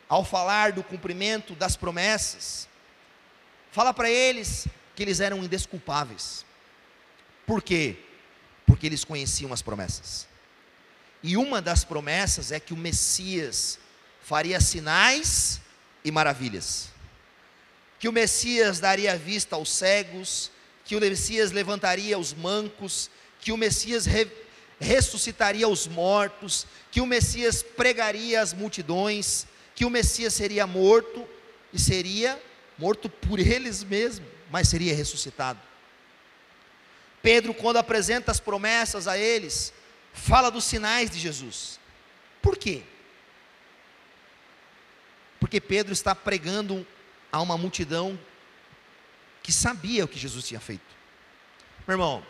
ao 0.08 0.24
falar 0.24 0.72
do 0.72 0.82
cumprimento 0.82 1.54
das 1.54 1.76
promessas, 1.76 2.68
fala 3.72 3.92
para 3.92 4.10
eles 4.10 4.68
que 4.94 5.02
eles 5.02 5.18
eram 5.18 5.42
indesculpáveis. 5.42 6.44
Por 7.46 7.62
quê? 7.62 7.96
Porque 8.66 8.86
eles 8.86 9.02
conheciam 9.04 9.52
as 9.52 9.62
promessas. 9.62 10.33
E 11.26 11.38
uma 11.38 11.62
das 11.62 11.84
promessas 11.84 12.52
é 12.52 12.60
que 12.60 12.74
o 12.74 12.76
Messias 12.76 13.78
faria 14.20 14.60
sinais 14.60 15.58
e 16.04 16.10
maravilhas. 16.10 16.90
Que 17.98 18.06
o 18.06 18.12
Messias 18.12 18.78
daria 18.78 19.16
vista 19.16 19.56
aos 19.56 19.70
cegos, 19.72 20.50
que 20.84 20.94
o 20.94 21.00
Messias 21.00 21.50
levantaria 21.50 22.18
os 22.18 22.34
mancos, 22.34 23.08
que 23.40 23.52
o 23.52 23.56
Messias 23.56 24.04
re, 24.04 24.30
ressuscitaria 24.78 25.66
os 25.66 25.86
mortos, 25.86 26.66
que 26.90 27.00
o 27.00 27.06
Messias 27.06 27.62
pregaria 27.62 28.42
as 28.42 28.52
multidões, 28.52 29.46
que 29.74 29.86
o 29.86 29.90
Messias 29.90 30.34
seria 30.34 30.66
morto 30.66 31.26
e 31.72 31.78
seria 31.78 32.38
morto 32.76 33.08
por 33.08 33.40
eles 33.40 33.82
mesmos, 33.82 34.28
mas 34.50 34.68
seria 34.68 34.94
ressuscitado. 34.94 35.58
Pedro, 37.22 37.54
quando 37.54 37.78
apresenta 37.78 38.30
as 38.30 38.40
promessas 38.40 39.08
a 39.08 39.16
eles, 39.16 39.72
fala 40.14 40.50
dos 40.50 40.64
sinais 40.64 41.10
de 41.10 41.18
Jesus. 41.18 41.78
Por 42.40 42.56
quê? 42.56 42.82
Porque 45.38 45.60
Pedro 45.60 45.92
está 45.92 46.14
pregando 46.14 46.86
a 47.30 47.42
uma 47.42 47.58
multidão 47.58 48.18
que 49.42 49.52
sabia 49.52 50.04
o 50.04 50.08
que 50.08 50.18
Jesus 50.18 50.46
tinha 50.46 50.60
feito. 50.60 50.94
Meu 51.86 51.96
irmão, 51.96 52.24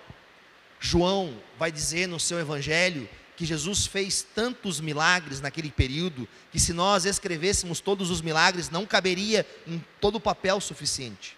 João 0.81 1.41
vai 1.57 1.71
dizer 1.71 2.09
no 2.09 2.19
seu 2.19 2.41
evangelho 2.41 3.09
que 3.37 3.45
Jesus 3.45 3.87
fez 3.87 4.23
tantos 4.35 4.81
milagres 4.81 5.41
naquele 5.41 5.71
período 5.71 6.29
que 6.51 6.59
se 6.59 6.73
nós 6.73 7.05
escrevêssemos 7.05 7.81
todos 7.81 8.11
os 8.11 8.21
milagres 8.21 8.71
não 8.71 8.87
caberia 8.87 9.47
em 9.67 9.85
todo 10.01 10.17
o 10.17 10.21
papel 10.21 10.61
suficiente. 10.61 11.37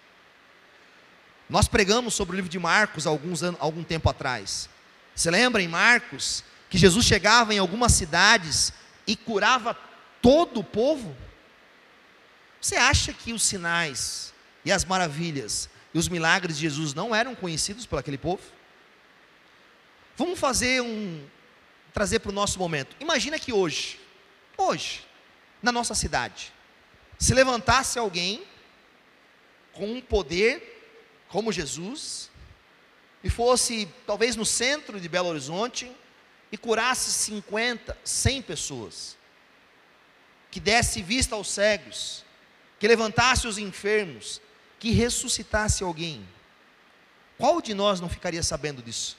Nós 1.49 1.67
pregamos 1.67 2.13
sobre 2.13 2.35
o 2.35 2.37
livro 2.37 2.49
de 2.49 2.59
Marcos 2.59 3.05
alguns 3.07 3.43
anos, 3.43 3.59
algum 3.59 3.83
tempo 3.83 4.09
atrás. 4.09 4.69
Você 5.17 5.31
lembra 5.31 5.63
em 5.63 5.67
Marcos 5.67 6.43
que 6.69 6.77
Jesus 6.77 7.03
chegava 7.03 7.51
em 7.51 7.57
algumas 7.57 7.91
cidades 7.93 8.71
e 9.07 9.15
curava 9.15 9.73
todo 10.21 10.59
o 10.59 10.63
povo? 10.63 11.17
Você 12.61 12.75
acha 12.75 13.11
que 13.11 13.33
os 13.33 13.41
sinais 13.41 14.31
e 14.63 14.71
as 14.71 14.85
maravilhas 14.85 15.71
e 15.91 15.97
os 15.97 16.07
milagres 16.07 16.57
de 16.57 16.61
Jesus 16.61 16.93
não 16.93 17.15
eram 17.15 17.33
conhecidos 17.33 17.83
por 17.83 17.97
aquele 17.97 18.19
povo? 18.19 18.43
Vamos 20.15 20.39
fazer 20.39 20.83
um 20.83 21.27
trazer 21.91 22.19
para 22.19 22.29
o 22.29 22.35
nosso 22.35 22.59
momento. 22.59 22.95
Imagina 22.99 23.39
que 23.39 23.51
hoje, 23.51 23.99
hoje, 24.55 25.03
na 25.63 25.71
nossa 25.71 25.95
cidade, 25.95 26.53
se 27.17 27.33
levantasse 27.33 27.97
alguém 27.97 28.43
com 29.73 29.93
um 29.93 29.99
poder 29.99 30.79
como 31.27 31.51
Jesus 31.51 32.29
e 33.23 33.29
fosse 33.29 33.87
talvez 34.05 34.35
no 34.35 34.45
centro 34.45 34.99
de 34.99 35.09
Belo 35.09 35.29
Horizonte 35.29 35.91
e 36.51 36.57
curasse 36.57 37.11
50, 37.11 37.97
100 38.03 38.41
pessoas. 38.41 39.17
que 40.49 40.61
desse 40.61 41.01
vista 41.01 41.35
aos 41.35 41.49
cegos, 41.51 42.23
que 42.79 42.87
levantasse 42.87 43.47
os 43.47 43.57
enfermos, 43.57 44.41
que 44.79 44.91
ressuscitasse 44.91 45.83
alguém. 45.83 46.27
Qual 47.37 47.61
de 47.61 47.73
nós 47.73 47.99
não 47.99 48.09
ficaria 48.09 48.41
sabendo 48.41 48.81
disso? 48.81 49.17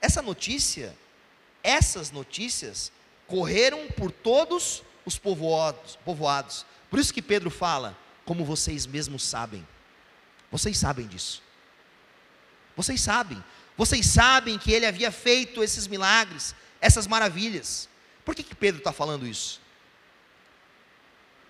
Essa 0.00 0.22
notícia, 0.22 0.96
essas 1.62 2.10
notícias, 2.10 2.92
correram 3.26 3.88
por 3.88 4.12
todos 4.12 4.82
os 5.04 5.18
povoados, 5.18 5.96
povoados. 6.04 6.64
Por 6.90 6.98
isso 6.98 7.12
que 7.12 7.22
Pedro 7.22 7.50
fala, 7.50 7.96
como 8.24 8.44
vocês 8.44 8.86
mesmos 8.86 9.24
sabem. 9.24 9.66
Vocês 10.50 10.78
sabem 10.78 11.06
disso. 11.06 11.42
Vocês 12.78 13.00
sabem. 13.00 13.42
Vocês 13.76 14.06
sabem 14.06 14.56
que 14.56 14.70
ele 14.70 14.86
havia 14.86 15.10
feito 15.10 15.64
esses 15.64 15.88
milagres, 15.88 16.54
essas 16.80 17.08
maravilhas. 17.08 17.88
Por 18.24 18.36
que, 18.36 18.44
que 18.44 18.54
Pedro 18.54 18.78
está 18.78 18.92
falando 18.92 19.26
isso? 19.26 19.60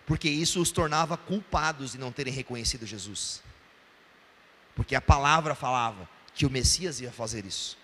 Porque 0.07 0.27
isso 0.27 0.59
os 0.59 0.71
tornava 0.71 1.19
culpados 1.19 1.93
de 1.93 1.99
não 1.99 2.11
terem 2.11 2.33
reconhecido 2.33 2.87
Jesus. 2.87 3.43
Porque 4.75 4.95
a 4.95 5.03
palavra 5.03 5.55
falava 5.55 6.09
que 6.35 6.47
o 6.47 6.51
Messias 6.51 6.99
ia 6.99 7.13
fazer 7.13 7.45
isso. 7.45 7.77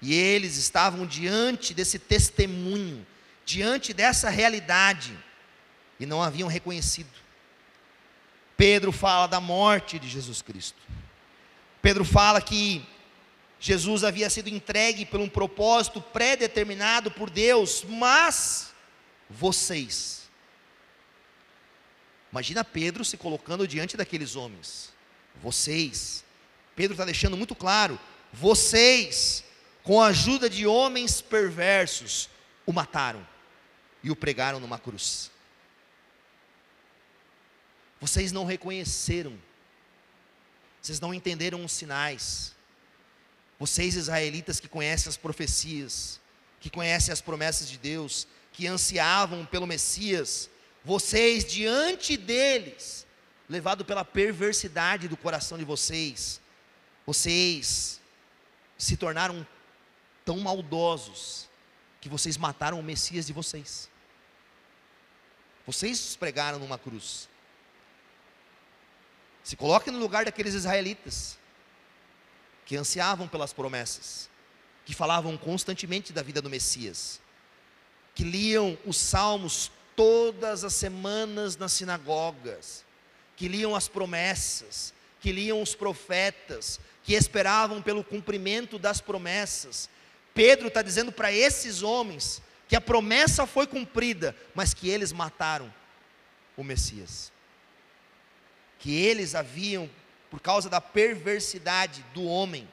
E 0.00 0.14
eles 0.14 0.56
estavam 0.56 1.06
diante 1.06 1.74
desse 1.74 1.98
testemunho, 1.98 3.06
diante 3.44 3.92
dessa 3.92 4.30
realidade, 4.30 5.14
e 5.98 6.06
não 6.06 6.22
haviam 6.22 6.48
reconhecido. 6.48 7.10
Pedro 8.56 8.92
fala 8.92 9.26
da 9.26 9.40
morte 9.40 9.98
de 9.98 10.08
Jesus 10.08 10.40
Cristo. 10.40 10.89
Pedro 11.82 12.04
fala 12.04 12.40
que 12.40 12.84
Jesus 13.58 14.04
havia 14.04 14.30
sido 14.30 14.48
entregue 14.48 15.04
por 15.04 15.20
um 15.20 15.28
propósito 15.28 16.00
pré-determinado 16.00 17.10
por 17.10 17.28
Deus, 17.28 17.84
mas 17.84 18.72
vocês. 19.28 20.28
Imagina 22.32 22.64
Pedro 22.64 23.04
se 23.04 23.16
colocando 23.16 23.66
diante 23.66 23.96
daqueles 23.96 24.36
homens. 24.36 24.92
Vocês. 25.42 26.24
Pedro 26.76 26.94
está 26.94 27.04
deixando 27.04 27.36
muito 27.36 27.54
claro: 27.54 27.98
vocês, 28.32 29.44
com 29.82 30.00
a 30.00 30.06
ajuda 30.06 30.48
de 30.48 30.66
homens 30.66 31.20
perversos, 31.20 32.28
o 32.64 32.72
mataram 32.72 33.26
e 34.02 34.10
o 34.10 34.16
pregaram 34.16 34.60
numa 34.60 34.78
cruz. 34.78 35.30
Vocês 38.00 38.32
não 38.32 38.46
reconheceram, 38.46 39.38
vocês 40.80 41.00
não 41.00 41.12
entenderam 41.12 41.64
os 41.64 41.72
sinais, 41.72 42.54
vocês, 43.58 43.94
israelitas 43.94 44.58
que 44.58 44.68
conhecem 44.68 45.10
as 45.10 45.16
profecias, 45.16 46.20
que 46.60 46.70
conhecem 46.70 47.12
as 47.12 47.20
promessas 47.20 47.68
de 47.68 47.76
Deus, 47.76 48.26
que 48.52 48.66
ansiavam 48.66 49.44
pelo 49.44 49.66
Messias, 49.66 50.48
vocês 50.84 51.44
diante 51.44 52.16
deles, 52.16 53.06
levado 53.48 53.84
pela 53.84 54.04
perversidade 54.04 55.08
do 55.08 55.16
coração 55.16 55.58
de 55.58 55.64
vocês, 55.64 56.40
vocês 57.06 58.00
se 58.78 58.96
tornaram 58.96 59.46
tão 60.24 60.38
maldosos 60.38 61.48
que 62.00 62.08
vocês 62.08 62.36
mataram 62.36 62.80
o 62.80 62.82
Messias 62.82 63.26
de 63.26 63.32
vocês. 63.32 63.90
Vocês 65.66 66.16
pregaram 66.16 66.58
numa 66.58 66.78
cruz. 66.78 67.28
Se 69.50 69.56
coloque 69.56 69.90
no 69.90 69.98
lugar 69.98 70.24
daqueles 70.24 70.54
israelitas 70.54 71.36
que 72.64 72.76
ansiavam 72.76 73.26
pelas 73.26 73.52
promessas, 73.52 74.30
que 74.86 74.94
falavam 74.94 75.36
constantemente 75.36 76.12
da 76.12 76.22
vida 76.22 76.40
do 76.40 76.48
Messias, 76.48 77.20
que 78.14 78.22
liam 78.22 78.78
os 78.86 78.96
salmos 78.96 79.72
todas 79.96 80.62
as 80.62 80.74
semanas 80.74 81.56
nas 81.56 81.72
sinagogas, 81.72 82.84
que 83.34 83.48
liam 83.48 83.74
as 83.74 83.88
promessas, 83.88 84.94
que 85.18 85.32
liam 85.32 85.60
os 85.60 85.74
profetas, 85.74 86.78
que 87.02 87.14
esperavam 87.14 87.82
pelo 87.82 88.04
cumprimento 88.04 88.78
das 88.78 89.00
promessas. 89.00 89.90
Pedro 90.32 90.68
está 90.68 90.80
dizendo 90.80 91.10
para 91.10 91.32
esses 91.32 91.82
homens 91.82 92.40
que 92.68 92.76
a 92.76 92.80
promessa 92.80 93.48
foi 93.48 93.66
cumprida, 93.66 94.32
mas 94.54 94.72
que 94.72 94.88
eles 94.88 95.10
mataram 95.10 95.74
o 96.56 96.62
Messias. 96.62 97.32
Que 98.80 98.92
eles 98.92 99.34
haviam 99.34 99.88
por 100.30 100.40
causa 100.40 100.68
da 100.68 100.80
perversidade 100.80 102.04
do 102.12 102.24
homem. 102.24 102.68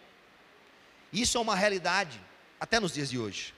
Isso 1.14 1.38
é 1.38 1.42
uma 1.42 1.56
realidade 1.56 2.20
até 2.60 2.80
nos 2.80 2.94
dias 2.94 3.10
de 3.10 3.20
hoje. 3.20 3.54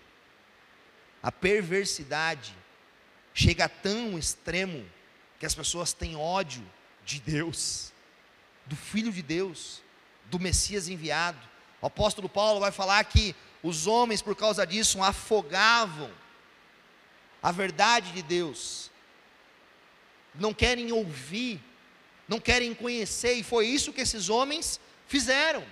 A 1.23 1.31
perversidade 1.31 2.53
chega 3.33 3.65
a 3.65 3.69
tão 3.69 4.17
extremo 4.17 4.85
que 5.39 5.45
as 5.45 5.55
pessoas 5.55 5.93
têm 5.93 6.15
ódio 6.15 6.65
de 7.05 7.19
Deus, 7.19 7.93
do 8.65 8.75
Filho 8.75 9.11
de 9.11 9.21
Deus, 9.21 9.81
do 10.25 10.39
Messias 10.39 10.87
enviado. 10.87 11.39
O 11.81 11.87
apóstolo 11.87 12.29
Paulo 12.29 12.59
vai 12.59 12.71
falar 12.71 13.03
que 13.05 13.35
os 13.63 13.87
homens, 13.87 14.21
por 14.21 14.35
causa 14.35 14.65
disso, 14.65 15.01
afogavam 15.01 16.11
a 17.41 17.51
verdade 17.51 18.11
de 18.11 18.21
Deus, 18.21 18.91
não 20.35 20.53
querem 20.53 20.91
ouvir 20.91 21.61
não 22.29 22.39
querem 22.39 22.75
conhecer, 22.75 23.33
e 23.33 23.43
foi 23.43 23.65
isso 23.65 23.91
que 23.91 24.01
esses 24.01 24.29
homens 24.29 24.79
fizeram. 25.07 25.65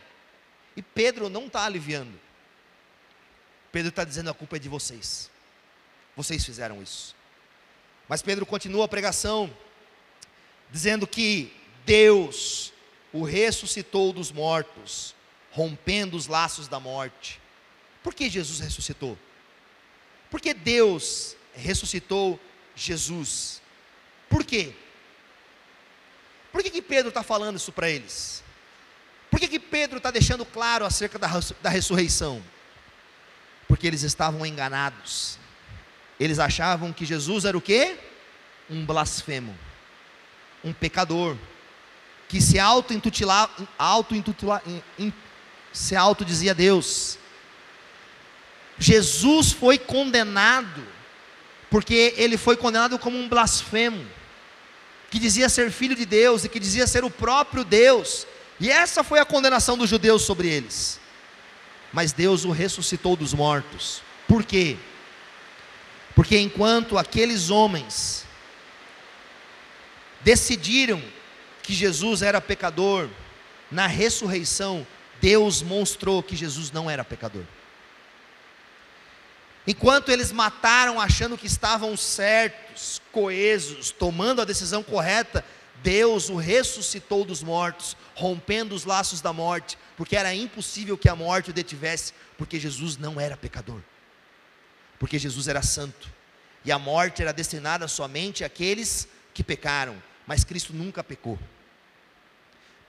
E 0.76 0.82
Pedro 0.82 1.30
não 1.30 1.46
está 1.46 1.64
aliviando. 1.64 2.20
Pedro 3.72 3.90
está 3.90 4.04
dizendo: 4.04 4.32
a 4.32 4.34
culpa 4.34 4.56
é 4.56 4.60
de 4.60 4.68
vocês. 4.68 5.30
Vocês 6.16 6.44
fizeram 6.44 6.82
isso. 6.82 7.16
Mas 8.10 8.24
Pedro 8.24 8.44
continua 8.44 8.86
a 8.86 8.88
pregação, 8.88 9.56
dizendo 10.72 11.06
que 11.06 11.54
Deus 11.86 12.74
o 13.14 13.24
ressuscitou 13.24 14.12
dos 14.12 14.32
mortos, 14.32 15.14
rompendo 15.52 16.18
os 16.18 16.26
laços 16.26 16.68
da 16.68 16.80
morte. 16.80 17.40
Por 18.02 18.16
que 18.16 18.30
Jesus 18.30 18.60
ressuscitou? 18.60 19.18
Porque 20.32 20.56
Deus 20.56 21.36
ressuscitou 21.54 22.40
Jesus. 22.76 23.62
Por 24.28 24.44
quê? 24.44 24.74
Por 26.52 26.64
que, 26.64 26.70
que 26.70 26.82
Pedro 26.82 27.10
está 27.10 27.24
falando 27.24 27.58
isso 27.58 27.72
para 27.72 27.90
eles? 27.90 28.44
Por 29.30 29.40
que, 29.40 29.48
que 29.48 29.60
Pedro 29.60 29.98
está 29.98 30.10
deixando 30.10 30.46
claro 30.46 30.86
acerca 30.86 31.20
da, 31.20 31.28
da 31.62 31.70
ressurreição? 31.70 32.42
Porque 33.68 33.86
eles 33.86 34.04
estavam 34.04 34.46
enganados. 34.46 35.38
Eles 36.20 36.40
achavam 36.40 36.94
que 36.94 37.06
Jesus 37.06 37.46
era 37.46 37.58
o 37.58 37.62
quê? 37.62 37.98
Um 38.70 38.86
blasfemo, 38.86 39.58
um 40.64 40.74
pecador, 40.74 41.38
que 42.28 42.42
se 42.42 42.60
auto-intitulava, 42.60 43.52
auto 43.78 44.16
se 45.72 45.96
auto-dizia 45.96 46.56
Deus. 46.56 47.18
Jesus 48.80 49.52
foi 49.52 49.78
condenado, 49.78 50.86
porque 51.70 52.14
ele 52.18 52.38
foi 52.38 52.58
condenado 52.58 52.98
como 52.98 53.18
um 53.18 53.30
blasfemo 53.30 54.06
que 55.10 55.20
dizia 55.20 55.50
ser 55.50 55.72
filho 55.72 55.96
de 55.96 56.06
Deus 56.06 56.44
e 56.44 56.50
que 56.50 56.60
dizia 56.60 56.88
ser 56.88 57.04
o 57.04 57.10
próprio 57.10 57.64
Deus. 57.64 58.28
E 58.60 58.70
essa 58.70 59.04
foi 59.04 59.20
a 59.20 59.26
condenação 59.26 59.78
dos 59.78 59.90
judeus 59.90 60.24
sobre 60.24 60.50
eles. 60.50 61.00
Mas 61.94 62.12
Deus 62.12 62.44
o 62.44 62.52
ressuscitou 62.52 63.16
dos 63.16 63.34
mortos. 63.34 64.02
Por 64.28 64.44
quê? 64.44 64.78
Porque 66.16 66.38
enquanto 66.38 66.98
aqueles 66.98 67.50
homens 67.50 68.26
decidiram 70.22 71.02
que 71.62 71.74
Jesus 71.74 72.22
era 72.22 72.42
pecador, 72.42 73.10
na 73.72 73.88
ressurreição, 73.88 74.86
Deus 75.22 75.62
mostrou 75.62 76.24
que 76.24 76.36
Jesus 76.36 76.72
não 76.72 76.90
era 76.90 77.04
pecador. 77.04 77.44
Enquanto 79.68 80.10
eles 80.10 80.32
mataram 80.32 81.00
achando 81.00 81.38
que 81.38 81.46
estavam 81.46 81.98
certos, 81.98 83.02
coesos, 83.12 83.92
tomando 83.92 84.42
a 84.42 84.46
decisão 84.46 84.82
correta, 84.82 85.44
Deus 85.84 86.30
o 86.30 86.38
ressuscitou 86.38 87.26
dos 87.26 87.44
mortos, 87.44 87.98
rompendo 88.16 88.74
os 88.74 88.86
laços 88.86 89.20
da 89.20 89.34
morte, 89.34 89.78
porque 89.98 90.16
era 90.16 90.34
impossível 90.34 90.98
que 90.98 91.10
a 91.10 91.16
morte 91.16 91.50
o 91.50 91.54
detivesse, 91.54 92.14
porque 92.38 92.58
Jesus 92.58 92.96
não 92.96 93.20
era 93.20 93.36
pecador, 93.36 93.82
porque 94.98 95.20
Jesus 95.20 95.50
era 95.50 95.62
santo, 95.62 96.10
e 96.64 96.72
a 96.72 96.80
morte 96.80 97.22
era 97.22 97.34
destinada 97.34 97.90
somente 97.90 98.46
àqueles 98.46 99.06
que 99.34 99.44
pecaram, 99.44 100.02
mas 100.26 100.46
Cristo 100.46 100.74
nunca 100.74 101.04
pecou. 101.04 101.38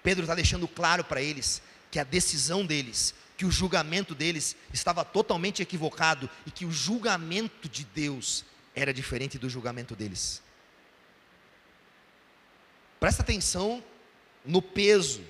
Pedro 0.00 0.22
está 0.22 0.34
deixando 0.34 0.68
claro 0.68 1.02
para 1.02 1.20
eles 1.20 1.60
que 1.90 1.98
a 1.98 2.04
decisão 2.04 2.64
deles 2.64 3.14
que 3.38 3.46
o 3.46 3.53
julgamento 3.53 4.16
deles 4.16 4.57
estava 4.74 5.05
totalmente 5.05 5.62
equivocado 5.62 6.29
e 6.44 6.51
que 6.51 6.66
o 6.66 6.72
julgamento 6.72 7.68
de 7.68 7.85
Deus 7.85 8.44
era 8.74 8.92
diferente 8.92 9.38
do 9.38 9.48
julgamento 9.48 9.94
deles. 9.94 10.42
Presta 12.98 13.22
atenção 13.22 13.83
no 14.44 14.61
peso 14.61 15.22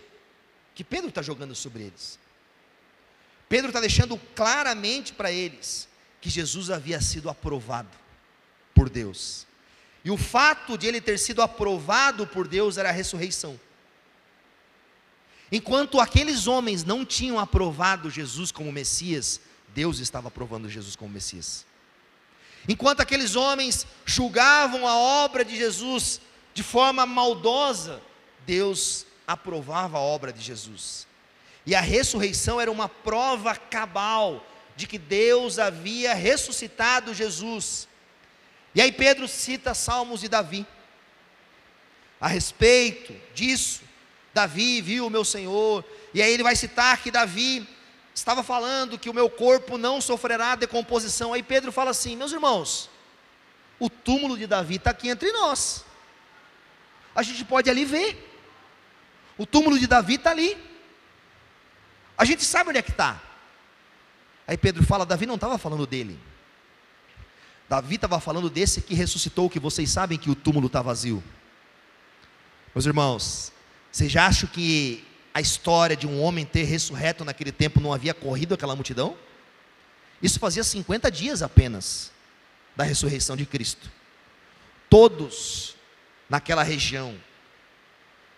que 0.74 0.82
Pedro 0.82 1.10
está 1.10 1.20
jogando 1.20 1.54
sobre 1.54 1.82
eles. 1.82 2.18
Pedro 3.46 3.68
está 3.68 3.80
deixando 3.80 4.16
claramente 4.34 5.12
para 5.12 5.30
eles 5.30 5.86
que 6.18 6.30
Jesus 6.30 6.70
havia 6.70 7.00
sido 7.02 7.28
aprovado. 7.28 7.94
por 8.74 8.88
Deus. 8.88 9.46
E 10.04 10.10
o 10.10 10.16
fato 10.16 10.78
de 10.78 10.86
ele 10.86 11.00
ter 11.00 11.18
sido 11.18 11.42
aprovado 11.42 12.26
por 12.26 12.46
Deus 12.46 12.78
era 12.78 12.88
a 12.90 12.92
ressurreição. 12.92 13.58
Enquanto 15.50 16.00
aqueles 16.00 16.46
homens 16.46 16.84
não 16.84 17.04
tinham 17.04 17.38
aprovado 17.38 18.10
Jesus 18.10 18.52
como 18.52 18.70
Messias, 18.70 19.40
Deus 19.74 19.98
estava 19.98 20.28
aprovando 20.28 20.68
Jesus 20.68 20.94
como 20.94 21.12
Messias. 21.12 21.64
Enquanto 22.68 23.00
aqueles 23.00 23.34
homens 23.34 23.86
julgavam 24.04 24.86
a 24.86 24.96
obra 24.96 25.44
de 25.44 25.56
Jesus 25.56 26.20
de 26.52 26.62
forma 26.62 27.06
maldosa, 27.06 28.02
Deus 28.46 29.06
aprovava 29.26 29.98
a 29.98 30.00
obra 30.00 30.32
de 30.32 30.42
Jesus. 30.42 31.06
E 31.64 31.74
a 31.74 31.80
ressurreição 31.80 32.60
era 32.60 32.70
uma 32.70 32.88
prova 32.88 33.54
cabal 33.54 34.44
de 34.74 34.86
que 34.86 34.98
Deus 34.98 35.58
havia 35.58 36.14
ressuscitado 36.14 37.14
Jesus. 37.14 37.88
E 38.74 38.80
aí 38.80 38.92
Pedro 38.92 39.26
cita 39.26 39.74
Salmos 39.74 40.20
de 40.20 40.28
Davi. 40.28 40.66
A 42.20 42.26
respeito 42.26 43.14
disso, 43.34 43.82
Davi 44.32 44.80
viu 44.80 45.06
o 45.06 45.10
meu 45.10 45.24
Senhor, 45.24 45.84
e 46.12 46.22
aí 46.22 46.32
ele 46.32 46.42
vai 46.42 46.54
citar 46.54 46.98
que 47.02 47.10
Davi 47.10 47.66
estava 48.14 48.42
falando 48.42 48.98
que 48.98 49.08
o 49.08 49.14
meu 49.14 49.30
corpo 49.30 49.78
não 49.78 50.00
sofrerá 50.00 50.54
decomposição. 50.54 51.32
Aí 51.32 51.42
Pedro 51.42 51.72
fala 51.72 51.90
assim: 51.90 52.16
meus 52.16 52.32
irmãos, 52.32 52.90
o 53.78 53.88
túmulo 53.88 54.36
de 54.36 54.46
Davi 54.46 54.76
está 54.76 54.90
aqui 54.90 55.08
entre 55.08 55.30
nós. 55.32 55.84
A 57.14 57.22
gente 57.22 57.44
pode 57.44 57.70
ali 57.70 57.84
ver. 57.84 58.24
O 59.36 59.46
túmulo 59.46 59.78
de 59.78 59.86
Davi 59.86 60.14
está 60.14 60.30
ali. 60.30 60.56
A 62.16 62.24
gente 62.24 62.44
sabe 62.44 62.70
onde 62.70 62.78
é 62.78 62.82
que 62.82 62.90
está. 62.90 63.20
Aí 64.46 64.56
Pedro 64.56 64.84
fala: 64.84 65.06
Davi 65.06 65.26
não 65.26 65.36
estava 65.36 65.58
falando 65.58 65.86
dele. 65.86 66.18
Davi 67.68 67.96
estava 67.96 68.18
falando 68.18 68.48
desse 68.48 68.80
que 68.80 68.94
ressuscitou, 68.94 69.50
que 69.50 69.60
vocês 69.60 69.90
sabem 69.90 70.18
que 70.18 70.30
o 70.30 70.34
túmulo 70.34 70.68
está 70.68 70.80
vazio. 70.80 71.22
Meus 72.74 72.86
irmãos, 72.86 73.52
vocês 73.90 74.10
já 74.10 74.26
acham 74.26 74.48
que 74.48 75.04
a 75.32 75.40
história 75.40 75.96
de 75.96 76.06
um 76.06 76.20
homem 76.20 76.44
ter 76.44 76.64
ressurreto 76.64 77.24
naquele 77.24 77.52
tempo 77.52 77.80
não 77.80 77.92
havia 77.92 78.14
corrido 78.14 78.54
aquela 78.54 78.74
multidão? 78.74 79.16
Isso 80.22 80.38
fazia 80.38 80.64
50 80.64 81.10
dias 81.10 81.42
apenas 81.42 82.10
da 82.74 82.84
ressurreição 82.84 83.36
de 83.36 83.46
Cristo. 83.46 83.90
Todos 84.90 85.76
naquela 86.28 86.62
região 86.62 87.18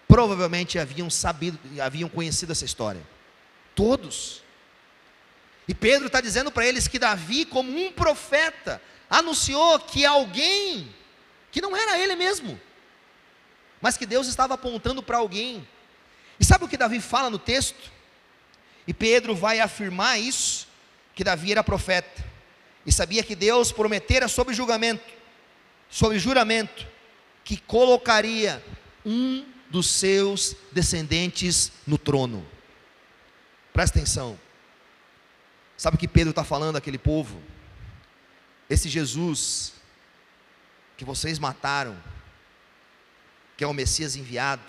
provavelmente 0.07 0.79
haviam 0.79 1.09
sabido, 1.09 1.59
haviam 1.81 2.09
conhecido 2.09 2.53
essa 2.53 2.65
história. 2.65 3.01
Todos. 3.75 4.43
E 5.69 5.75
Pedro 5.75 6.09
está 6.09 6.21
dizendo 6.21 6.51
para 6.51 6.67
eles 6.67 6.89
que 6.89 6.99
Davi, 6.99 7.45
como 7.45 7.71
um 7.71 7.93
profeta, 7.93 8.83
anunciou 9.09 9.79
que 9.79 10.05
alguém, 10.05 10.93
que 11.53 11.61
não 11.61 11.77
era 11.77 11.99
ele 11.99 12.17
mesmo, 12.17 12.61
mas 13.81 13.97
que 13.97 14.07
Deus 14.07 14.27
estava 14.27 14.55
apontando 14.55 15.03
para 15.03 15.19
alguém 15.19 15.67
e 16.39 16.45
sabe 16.45 16.65
o 16.65 16.69
que 16.69 16.77
Davi 16.77 17.01
fala 17.01 17.29
no 17.29 17.39
texto? 17.39 17.93
E 18.87 18.95
Pedro 18.95 19.35
vai 19.35 19.61
afirmar 19.61 20.19
isso, 20.19 20.67
que 21.15 21.23
Davi 21.23 21.53
era 21.53 21.63
profeta, 21.63 22.25
e 22.87 22.91
sabia 22.91 23.23
que 23.23 23.35
Deus 23.35 23.71
prometera 23.71 24.27
sob 24.27 24.55
julgamento, 24.55 25.05
sob 25.91 26.19
juramento, 26.19 26.87
que 27.45 27.59
colocaria 27.59 28.65
um 29.05 29.45
dos 29.69 29.87
seus 29.87 30.57
descendentes 30.73 31.71
no 31.87 31.99
trono. 31.99 32.47
Presta 33.73 33.99
atenção. 33.99 34.39
Sabe 35.77 35.97
o 35.97 35.99
que 35.99 36.09
Pedro 36.09 36.31
está 36.31 36.43
falando 36.43 36.77
àquele 36.77 36.99
povo? 36.99 37.41
Esse 38.69 38.89
Jesus 38.89 39.75
que 40.97 41.05
vocês 41.05 41.39
mataram, 41.39 41.97
que 43.61 43.65
é 43.65 43.67
o 43.67 43.75
Messias 43.75 44.17
enviado, 44.17 44.63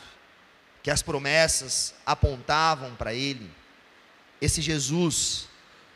que 0.84 0.92
as 0.92 1.02
promessas 1.02 1.94
apontavam 2.06 2.94
para 2.94 3.14
ele. 3.14 3.50
Esse 4.42 4.62
Jesus, 4.62 5.48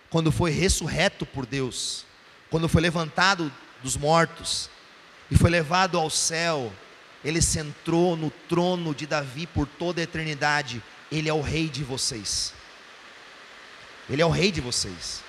quando 0.09 0.31
foi 0.31 0.49
ressurreto 0.49 1.25
por 1.25 1.45
Deus, 1.45 2.05
quando 2.49 2.69
foi 2.69 2.81
levantado 2.81 3.51
dos 3.83 3.97
mortos 3.97 4.69
e 5.29 5.35
foi 5.35 5.49
levado 5.49 5.97
ao 5.97 6.09
céu, 6.09 6.71
ele 7.21 7.41
sentou 7.41 8.15
no 8.15 8.31
trono 8.47 8.95
de 8.95 9.05
Davi 9.05 9.45
por 9.45 9.67
toda 9.67 9.99
a 9.99 10.05
eternidade. 10.05 10.81
Ele 11.11 11.27
é 11.27 11.33
o 11.33 11.41
rei 11.41 11.67
de 11.67 11.83
vocês. 11.83 12.53
Ele 14.09 14.21
é 14.21 14.25
o 14.25 14.29
rei 14.29 14.53
de 14.53 14.61
vocês. 14.61 15.21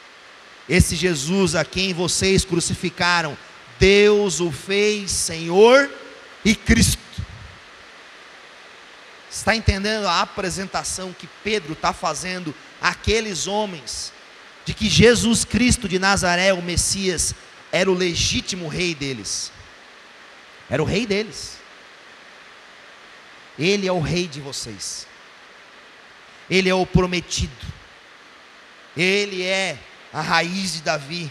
Esse 0.69 0.95
Jesus 0.95 1.57
a 1.57 1.65
quem 1.65 1.93
vocês 1.93 2.45
crucificaram, 2.45 3.37
Deus 3.77 4.39
o 4.39 4.53
fez 4.53 5.11
Senhor 5.11 5.91
e 6.45 6.55
Cristo. 6.55 7.06
Está 9.37 9.55
entendendo 9.55 10.07
a 10.07 10.23
apresentação 10.23 11.13
que 11.13 11.27
Pedro 11.45 11.75
está 11.75 11.93
fazendo 11.93 12.55
àqueles 12.81 13.47
homens, 13.47 14.11
de 14.65 14.73
que 14.73 14.89
Jesus 14.89 15.45
Cristo 15.45 15.87
de 15.87 15.99
Nazaré, 15.99 16.55
o 16.55 16.63
Messias, 16.63 17.35
era 17.71 17.91
o 17.91 17.95
legítimo 17.95 18.67
rei 18.67 18.95
deles, 18.95 19.53
era 20.71 20.83
o 20.83 20.87
rei 20.87 21.07
deles, 21.07 21.59
ele 23.59 23.87
é 23.87 23.93
o 23.93 24.01
rei 24.01 24.27
de 24.27 24.41
vocês, 24.41 25.07
ele 26.49 26.71
é 26.71 26.75
o 26.75 26.87
prometido, 26.87 27.67
ele 28.97 29.43
é 29.43 29.79
a 30.15 30.23
raiz 30.23 30.73
de 30.73 30.81
Davi, 30.81 31.31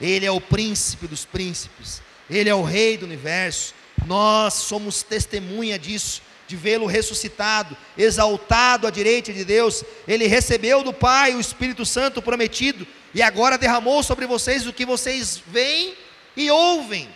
ele 0.00 0.24
é 0.24 0.32
o 0.32 0.40
príncipe 0.40 1.06
dos 1.06 1.26
príncipes, 1.26 2.00
ele 2.30 2.48
é 2.48 2.54
o 2.54 2.64
rei 2.64 2.96
do 2.96 3.04
universo, 3.04 3.74
nós 4.06 4.54
somos 4.54 5.02
testemunha 5.02 5.78
disso 5.78 6.22
de 6.48 6.56
vê-lo 6.56 6.86
ressuscitado, 6.86 7.76
exaltado 7.96 8.86
à 8.86 8.90
direita 8.90 9.32
de 9.32 9.44
Deus. 9.44 9.84
Ele 10.08 10.26
recebeu 10.26 10.82
do 10.82 10.94
Pai 10.94 11.34
o 11.34 11.40
Espírito 11.40 11.84
Santo 11.84 12.22
prometido 12.22 12.86
e 13.14 13.20
agora 13.20 13.58
derramou 13.58 14.02
sobre 14.02 14.26
vocês 14.26 14.66
o 14.66 14.72
que 14.72 14.86
vocês 14.86 15.42
veem 15.46 15.94
e 16.34 16.50
ouvem. 16.50 17.14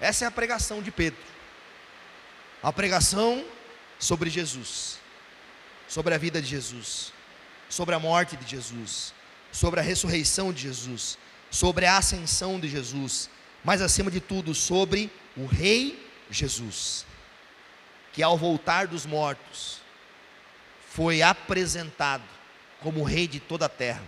Essa 0.00 0.24
é 0.24 0.28
a 0.28 0.30
pregação 0.30 0.80
de 0.80 0.92
Pedro. 0.92 1.20
A 2.62 2.72
pregação 2.72 3.44
sobre 3.98 4.30
Jesus, 4.30 4.98
sobre 5.88 6.14
a 6.14 6.18
vida 6.18 6.40
de 6.40 6.46
Jesus, 6.46 7.12
sobre 7.68 7.96
a 7.96 7.98
morte 7.98 8.36
de 8.36 8.48
Jesus, 8.48 9.12
sobre 9.50 9.80
a 9.80 9.82
ressurreição 9.82 10.52
de 10.52 10.62
Jesus, 10.62 11.18
sobre 11.50 11.86
a 11.86 11.96
ascensão 11.96 12.60
de 12.60 12.68
Jesus, 12.68 13.28
mas 13.64 13.82
acima 13.82 14.12
de 14.12 14.20
tudo 14.20 14.54
sobre 14.54 15.10
o 15.36 15.44
Rei 15.44 16.08
Jesus 16.30 17.04
que 18.12 18.22
ao 18.22 18.36
voltar 18.36 18.86
dos 18.86 19.06
mortos, 19.06 19.80
foi 20.88 21.22
apresentado 21.22 22.24
como 22.80 23.02
rei 23.02 23.26
de 23.26 23.40
toda 23.40 23.66
a 23.66 23.68
terra, 23.68 24.02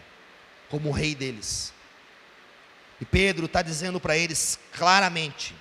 como 0.69 0.91
rei 0.91 1.15
deles. 1.15 1.73
E 3.01 3.05
Pedro 3.05 3.47
está 3.47 3.63
dizendo 3.63 3.99
para 3.99 4.17
eles 4.17 4.59
claramente 4.73 5.55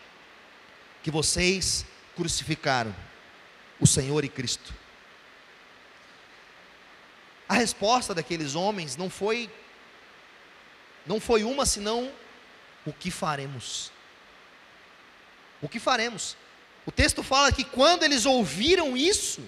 que 1.01 1.10
vocês 1.10 1.86
crucificaram 2.15 2.93
o 3.79 3.88
Senhor 3.88 4.23
e 4.25 4.29
Cristo. 4.29 4.73
A 7.47 7.53
resposta 7.53 8.13
daqueles 8.13 8.56
homens 8.56 8.97
não 8.97 9.10
foi 9.10 9.49
não 11.06 11.19
foi 11.19 11.43
uma 11.43 11.65
senão 11.65 12.12
o 12.86 12.93
que 12.93 13.12
faremos? 13.12 13.91
O 15.62 15.67
que 15.67 15.79
faremos? 15.79 16.38
O 16.86 16.91
texto 16.91 17.24
fala 17.24 17.52
que 17.52 17.63
quando 17.63 18.04
eles 18.04 18.26
ouviram 18.26 18.98
isso, 18.98 19.41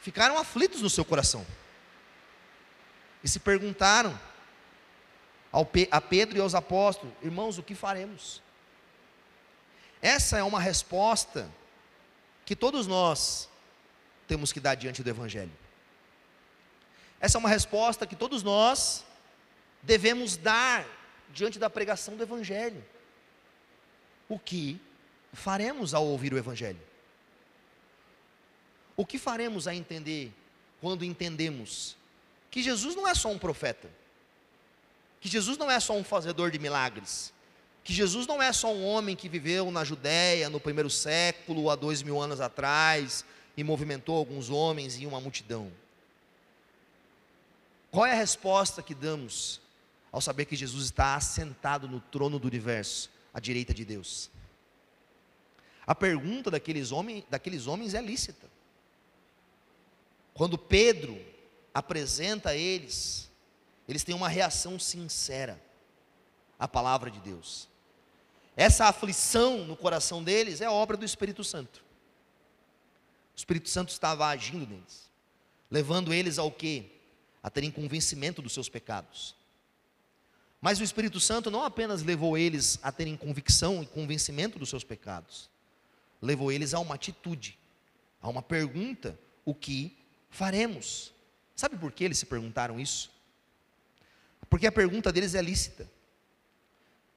ficaram 0.00 0.38
aflitos 0.38 0.82
no 0.82 0.90
seu 0.90 1.04
coração. 1.04 1.46
E 3.22 3.28
se 3.28 3.38
perguntaram 3.38 4.18
a 5.90 6.00
Pedro 6.00 6.38
e 6.38 6.40
aos 6.40 6.54
apóstolos: 6.54 7.14
Irmãos, 7.22 7.58
o 7.58 7.62
que 7.62 7.74
faremos? 7.74 8.42
Essa 10.02 10.38
é 10.38 10.42
uma 10.42 10.60
resposta 10.60 11.50
que 12.44 12.56
todos 12.56 12.86
nós 12.86 13.48
temos 14.26 14.52
que 14.52 14.60
dar 14.60 14.74
diante 14.74 15.02
do 15.02 15.10
Evangelho. 15.10 15.52
Essa 17.20 17.36
é 17.36 17.40
uma 17.40 17.48
resposta 17.48 18.06
que 18.06 18.16
todos 18.16 18.42
nós 18.42 19.04
devemos 19.82 20.36
dar 20.36 20.86
diante 21.30 21.58
da 21.58 21.68
pregação 21.68 22.16
do 22.16 22.22
Evangelho. 22.22 22.82
O 24.28 24.38
que 24.38 24.80
faremos 25.32 25.94
ao 25.94 26.06
ouvir 26.06 26.32
o 26.32 26.38
Evangelho? 26.38 26.80
O 28.96 29.06
que 29.06 29.18
faremos 29.18 29.66
a 29.66 29.74
entender 29.74 30.32
quando 30.80 31.04
entendemos 31.04 31.96
que 32.50 32.62
Jesus 32.62 32.94
não 32.94 33.06
é 33.06 33.14
só 33.14 33.30
um 33.30 33.38
profeta, 33.38 33.88
que 35.20 35.28
Jesus 35.28 35.56
não 35.56 35.70
é 35.70 35.78
só 35.78 35.96
um 35.96 36.04
fazedor 36.04 36.50
de 36.50 36.58
milagres, 36.58 37.32
que 37.84 37.92
Jesus 37.92 38.26
não 38.26 38.42
é 38.42 38.52
só 38.52 38.72
um 38.72 38.84
homem 38.84 39.16
que 39.16 39.28
viveu 39.28 39.70
na 39.70 39.84
Judéia 39.84 40.50
no 40.50 40.60
primeiro 40.60 40.90
século, 40.90 41.70
há 41.70 41.76
dois 41.76 42.02
mil 42.02 42.20
anos 42.20 42.40
atrás, 42.40 43.24
e 43.56 43.64
movimentou 43.64 44.16
alguns 44.16 44.50
homens 44.50 45.00
e 45.00 45.06
uma 45.06 45.20
multidão. 45.20 45.70
Qual 47.90 48.06
é 48.06 48.12
a 48.12 48.16
resposta 48.16 48.82
que 48.82 48.94
damos 48.94 49.60
ao 50.12 50.20
saber 50.20 50.44
que 50.44 50.56
Jesus 50.56 50.86
está 50.86 51.14
assentado 51.14 51.88
no 51.88 52.00
trono 52.00 52.38
do 52.38 52.48
universo, 52.48 53.10
à 53.32 53.38
direita 53.38 53.72
de 53.72 53.84
Deus. 53.84 54.30
A 55.86 55.94
pergunta 55.94 56.50
daqueles 56.50 56.92
homens, 56.92 57.24
daqueles 57.28 57.66
homens 57.66 57.94
é 57.94 58.00
lícita. 58.00 58.48
Quando 60.34 60.56
Pedro 60.56 61.20
apresenta 61.74 62.50
a 62.50 62.56
eles, 62.56 63.30
eles 63.88 64.04
têm 64.04 64.14
uma 64.14 64.28
reação 64.28 64.78
sincera 64.78 65.60
à 66.58 66.68
palavra 66.68 67.10
de 67.10 67.20
Deus. 67.20 67.68
Essa 68.56 68.86
aflição 68.86 69.64
no 69.64 69.76
coração 69.76 70.22
deles 70.22 70.60
é 70.60 70.68
obra 70.68 70.96
do 70.96 71.04
Espírito 71.04 71.42
Santo. 71.42 71.82
O 73.34 73.36
Espírito 73.36 73.68
Santo 73.68 73.88
estava 73.88 74.26
agindo 74.26 74.66
neles, 74.66 75.10
levando 75.70 76.12
eles 76.12 76.38
ao 76.38 76.50
quê? 76.50 76.86
A 77.42 77.48
terem 77.48 77.70
convencimento 77.70 78.42
dos 78.42 78.52
seus 78.52 78.68
pecados. 78.68 79.34
Mas 80.60 80.78
o 80.78 80.84
Espírito 80.84 81.18
Santo 81.18 81.50
não 81.50 81.64
apenas 81.64 82.02
levou 82.02 82.36
eles 82.36 82.78
a 82.82 82.92
terem 82.92 83.16
convicção 83.16 83.82
e 83.82 83.86
convencimento 83.86 84.58
dos 84.58 84.68
seus 84.68 84.84
pecados, 84.84 85.48
levou 86.20 86.52
eles 86.52 86.74
a 86.74 86.78
uma 86.78 86.94
atitude, 86.94 87.58
a 88.20 88.28
uma 88.28 88.42
pergunta: 88.42 89.18
o 89.44 89.54
que 89.54 89.96
faremos? 90.28 91.12
Sabe 91.56 91.76
por 91.76 91.92
que 91.92 92.04
eles 92.04 92.18
se 92.18 92.26
perguntaram 92.26 92.80
isso? 92.80 93.10
Porque 94.48 94.66
a 94.66 94.72
pergunta 94.72 95.12
deles 95.12 95.34
é 95.34 95.42
lícita. 95.42 95.90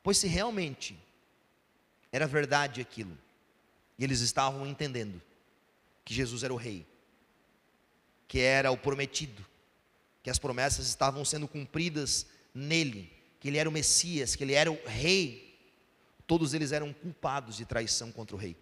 Pois 0.03 0.17
se 0.17 0.27
realmente 0.27 0.97
era 2.11 2.27
verdade 2.27 2.81
aquilo, 2.81 3.17
e 3.97 4.03
eles 4.03 4.19
estavam 4.19 4.67
entendendo 4.67 5.21
que 6.05 6.13
Jesus 6.13 6.43
era 6.43 6.53
o 6.53 6.57
rei, 6.57 6.85
que 8.27 8.39
era 8.39 8.69
o 8.69 8.77
prometido, 8.77 9.43
que 10.21 10.29
as 10.29 10.37
promessas 10.37 10.87
estavam 10.87 11.23
sendo 11.23 11.47
cumpridas 11.47 12.27
nele, 12.53 13.11
que 13.39 13.47
ele 13.47 13.57
era 13.57 13.67
o 13.67 13.71
Messias, 13.71 14.35
que 14.35 14.43
ele 14.43 14.53
era 14.53 14.71
o 14.71 14.79
rei, 14.85 15.57
todos 16.27 16.53
eles 16.53 16.71
eram 16.71 16.93
culpados 16.93 17.55
de 17.55 17.65
traição 17.65 18.11
contra 18.11 18.35
o 18.35 18.39
rei. 18.39 18.55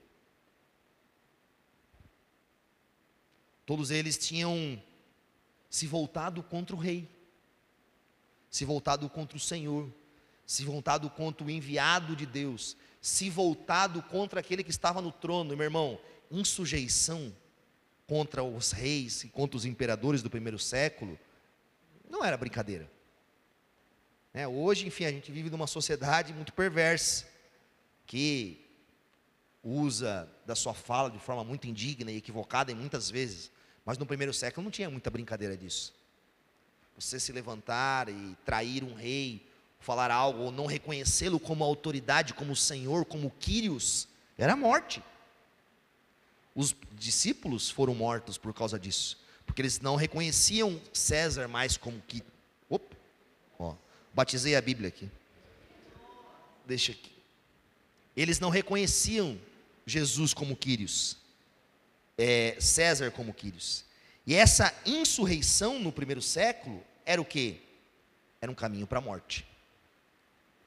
Todos 3.72 3.90
eles 3.90 4.18
tinham 4.18 4.84
se 5.70 5.88
voltado 5.88 6.44
contra 6.44 6.76
o 6.76 6.78
rei, 6.78 7.08
se 8.50 8.66
voltado 8.66 9.10
contra 9.10 9.38
o 9.38 9.40
Senhor, 9.40 9.90
se 10.46 10.66
voltado 10.66 11.10
contra 11.10 11.48
o 11.48 11.50
enviado 11.50 12.14
de 12.14 12.26
Deus, 12.26 12.76
se 13.00 13.30
voltado 13.30 14.04
contra 14.04 14.42
aquele 14.42 14.62
que 14.62 14.72
estava 14.72 15.02
no 15.02 15.10
trono, 15.10 15.56
meu 15.56 15.64
irmão, 15.64 15.98
em 16.30 16.44
sujeição 16.44 17.34
contra 18.06 18.44
os 18.44 18.74
reis 18.74 19.24
e 19.24 19.30
contra 19.30 19.56
os 19.56 19.64
imperadores 19.64 20.22
do 20.22 20.30
primeiro 20.30 20.60
século, 20.60 21.18
não 22.10 22.26
era 22.26 22.36
brincadeira. 22.36 22.92
É, 24.34 24.46
hoje, 24.46 24.86
enfim, 24.86 25.06
a 25.06 25.12
gente 25.14 25.32
vive 25.32 25.50
numa 25.50 25.66
sociedade 25.66 26.34
muito 26.34 26.52
perversa, 26.52 27.26
que 28.06 28.70
usa 29.64 30.30
da 30.46 30.56
sua 30.56 30.74
fala 30.74 31.10
de 31.10 31.20
forma 31.20 31.46
muito 31.46 31.70
indigna 31.70 32.12
e 32.12 32.18
equivocada 32.18 32.70
em 32.70 32.76
muitas 32.76 33.10
vezes, 33.10 33.50
mas 33.86 33.98
no 33.98 34.06
primeiro 34.06 34.34
século 34.34 34.64
não 34.64 34.72
tinha 34.72 34.90
muita 34.90 35.10
brincadeira 35.10 35.58
disso. 35.58 35.94
Você 36.98 37.20
se 37.20 37.32
levantar 37.32 38.10
e 38.10 38.36
trair 38.46 38.84
um 38.84 38.94
rei, 38.94 39.46
falar 39.80 40.12
algo 40.12 40.44
ou 40.44 40.52
não 40.52 40.66
reconhecê-lo 40.66 41.40
como 41.40 41.64
autoridade, 41.64 42.34
como 42.34 42.56
Senhor, 42.56 43.06
como 43.06 43.32
Quírios, 43.40 44.08
era 44.38 44.56
morte. 44.56 45.04
Os 46.54 46.76
discípulos 46.94 47.70
foram 47.70 47.96
mortos 47.96 48.38
por 48.38 48.54
causa 48.54 48.78
disso, 48.78 49.18
porque 49.46 49.62
eles 49.62 49.80
não 49.80 49.96
reconheciam 49.96 50.80
César 50.94 51.48
mais 51.48 51.78
como 51.78 52.02
que. 52.02 52.24
Opa, 52.70 52.96
ó, 53.58 53.76
batizei 54.14 54.56
a 54.56 54.62
Bíblia 54.62 54.90
aqui. 54.90 55.10
Deixa 56.66 56.92
aqui. 56.92 57.12
Eles 58.16 58.40
não 58.40 58.50
reconheciam 58.50 59.40
Jesus 59.86 60.34
como 60.34 60.56
Quírios, 60.56 61.18
é, 62.22 62.56
César 62.60 63.12
como 63.12 63.34
Quírios. 63.34 63.84
E 64.26 64.36
essa 64.36 64.74
insurreição 64.86 65.80
no 65.80 65.92
primeiro 65.92 66.22
século 66.22 66.84
era 67.06 67.22
o 67.22 67.26
que? 67.26 67.62
Era 68.40 68.52
um 68.52 68.56
caminho 68.56 68.86
para 68.88 69.00
a 69.00 69.02
morte 69.02 69.46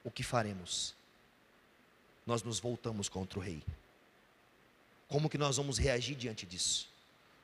o 0.04 0.10
que 0.10 0.22
faremos? 0.22 0.94
Nós 2.26 2.42
nos 2.42 2.60
voltamos 2.60 3.08
contra 3.08 3.38
o 3.38 3.42
rei. 3.42 3.62
Como 5.08 5.30
que 5.30 5.38
nós 5.38 5.56
vamos 5.56 5.78
reagir 5.78 6.14
diante 6.14 6.44
disso? 6.46 6.88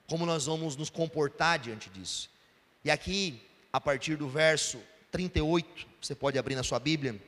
Como 0.06 0.26
nós 0.26 0.44
vamos 0.44 0.76
nos 0.76 0.90
comportar 0.90 1.58
diante 1.58 1.88
disso? 1.88 2.30
E 2.84 2.90
aqui, 2.90 3.40
a 3.72 3.80
partir 3.80 4.16
do 4.16 4.28
verso 4.28 4.80
38, 5.10 5.86
você 6.00 6.14
pode 6.14 6.38
abrir 6.38 6.54
na 6.54 6.62
sua 6.62 6.78
Bíblia, 6.78 7.20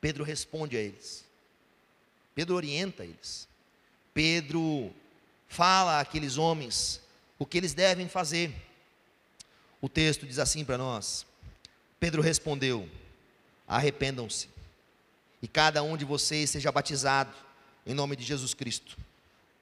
Pedro 0.00 0.22
responde 0.22 0.76
a 0.76 0.80
eles. 0.80 1.24
Pedro 2.34 2.54
orienta 2.54 3.04
eles. 3.04 3.48
Pedro 4.14 4.92
fala 5.48 6.00
àqueles 6.00 6.36
homens 6.36 7.00
o 7.38 7.46
que 7.46 7.58
eles 7.58 7.74
devem 7.74 8.08
fazer. 8.08 8.54
O 9.80 9.88
texto 9.88 10.26
diz 10.26 10.38
assim 10.38 10.64
para 10.64 10.78
nós: 10.78 11.26
Pedro 11.98 12.22
respondeu: 12.22 12.88
arrependam-se. 13.66 14.48
E 15.40 15.46
cada 15.46 15.82
um 15.82 15.96
de 15.96 16.04
vocês 16.04 16.50
seja 16.50 16.72
batizado 16.72 17.32
em 17.86 17.94
nome 17.94 18.16
de 18.16 18.24
Jesus 18.24 18.52
Cristo, 18.54 18.98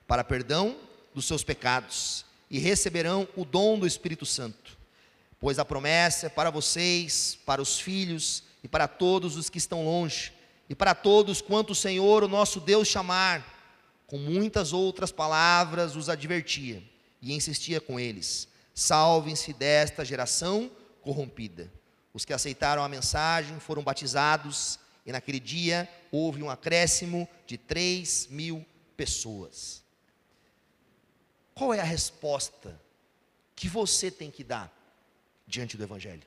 para 0.07 0.25
perdão 0.25 0.77
dos 1.15 1.27
seus 1.27 1.45
pecados, 1.45 2.25
e 2.51 2.59
receberão 2.59 3.29
o 3.37 3.45
dom 3.45 3.79
do 3.79 3.87
Espírito 3.87 4.27
Santo. 4.27 4.77
Pois 5.39 5.59
a 5.59 5.65
promessa 5.65 6.27
é 6.27 6.29
para 6.29 6.51
vocês, 6.51 7.39
para 7.45 7.61
os 7.61 7.79
filhos 7.79 8.43
e 8.65 8.69
para 8.69 8.89
todos 8.89 9.37
os 9.37 9.51
que 9.51 9.59
estão 9.59 9.85
longe, 9.85 10.33
e 10.69 10.75
para 10.75 10.95
todos 10.95 11.41
quanto 11.41 11.71
o 11.71 11.75
Senhor, 11.75 12.25
o 12.25 12.29
nosso 12.29 12.59
Deus, 12.59 12.89
chamar. 12.89 13.56
Com 14.07 14.19
muitas 14.19 14.73
outras 14.73 15.11
palavras 15.11 15.97
os 15.97 16.09
advertia 16.09 16.83
e 17.21 17.33
insistia 17.33 17.81
com 17.81 17.99
eles: 17.99 18.49
salvem-se 18.75 19.53
desta 19.53 20.05
geração 20.05 20.71
corrompida. 21.03 21.73
Os 22.13 22.25
que 22.25 22.33
aceitaram 22.33 22.83
a 22.83 22.89
mensagem 22.89 23.59
foram 23.61 23.83
batizados, 23.83 24.79
e 25.05 25.13
naquele 25.13 25.41
dia 25.41 25.89
houve 26.11 26.43
um 26.43 26.51
acréscimo 26.51 27.29
de 27.47 27.59
3 27.59 28.29
mil 28.31 28.65
pessoas. 28.97 29.83
Qual 31.55 31.73
é 31.75 31.81
a 31.81 31.85
resposta 31.85 32.81
que 33.55 33.69
você 33.69 34.11
tem 34.11 34.31
que 34.31 34.45
dar 34.45 34.73
diante 35.47 35.77
do 35.77 35.83
Evangelho? 35.83 36.27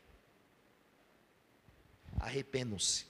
Arrependam-se, 2.20 3.06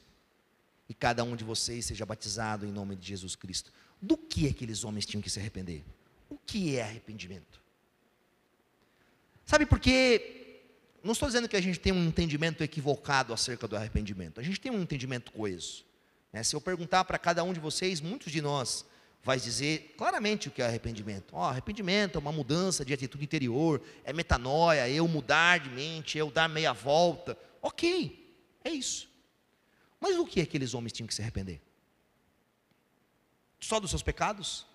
e 0.87 0.93
cada 0.93 1.23
um 1.23 1.35
de 1.35 1.43
vocês 1.43 1.85
seja 1.85 2.05
batizado 2.05 2.65
em 2.65 2.71
nome 2.71 2.95
de 2.95 3.07
Jesus 3.07 3.35
Cristo. 3.35 3.71
Do 4.01 4.17
que 4.17 4.47
aqueles 4.47 4.83
homens 4.83 5.05
tinham 5.05 5.21
que 5.21 5.29
se 5.29 5.39
arrepender? 5.39 5.83
O 6.29 6.37
que 6.37 6.75
é 6.75 6.83
arrependimento? 6.83 7.59
Sabe 9.45 9.65
por 9.65 9.79
que 9.79 10.39
não 11.03 11.13
estou 11.13 11.27
dizendo 11.27 11.47
que 11.47 11.55
a 11.55 11.61
gente 11.61 11.79
tem 11.79 11.93
um 11.93 12.05
entendimento 12.05 12.63
equivocado 12.63 13.33
acerca 13.33 13.67
do 13.67 13.75
arrependimento. 13.75 14.39
A 14.39 14.43
gente 14.43 14.59
tem 14.59 14.71
um 14.71 14.81
entendimento 14.81 15.31
coeso. 15.31 15.85
Né? 16.31 16.43
Se 16.43 16.55
eu 16.55 16.61
perguntar 16.61 17.03
para 17.05 17.17
cada 17.17 17.43
um 17.43 17.53
de 17.53 17.59
vocês, 17.59 18.01
muitos 18.01 18.31
de 18.31 18.41
nós 18.41 18.85
vai 19.23 19.39
dizer 19.39 19.93
claramente 19.97 20.47
o 20.47 20.51
que 20.51 20.61
é 20.61 20.65
arrependimento. 20.65 21.33
Oh, 21.33 21.41
arrependimento 21.41 22.17
é 22.17 22.19
uma 22.19 22.31
mudança 22.31 22.85
de 22.85 22.93
atitude 22.93 23.23
interior, 23.23 23.81
é 24.03 24.13
metanoia, 24.13 24.87
é 24.87 24.93
eu 24.93 25.07
mudar 25.07 25.59
de 25.59 25.69
mente, 25.69 26.17
é 26.17 26.21
eu 26.21 26.31
dar 26.31 26.47
meia 26.47 26.73
volta. 26.73 27.37
Ok, 27.61 28.33
é 28.63 28.69
isso. 28.69 29.09
Mas 29.99 30.17
o 30.17 30.25
que 30.25 30.41
aqueles 30.41 30.73
homens 30.73 30.93
tinham 30.93 31.07
que 31.07 31.13
se 31.13 31.21
arrepender? 31.21 31.61
Só 33.59 33.79
dos 33.79 33.89
seus 33.89 34.01
pecados? 34.01 34.65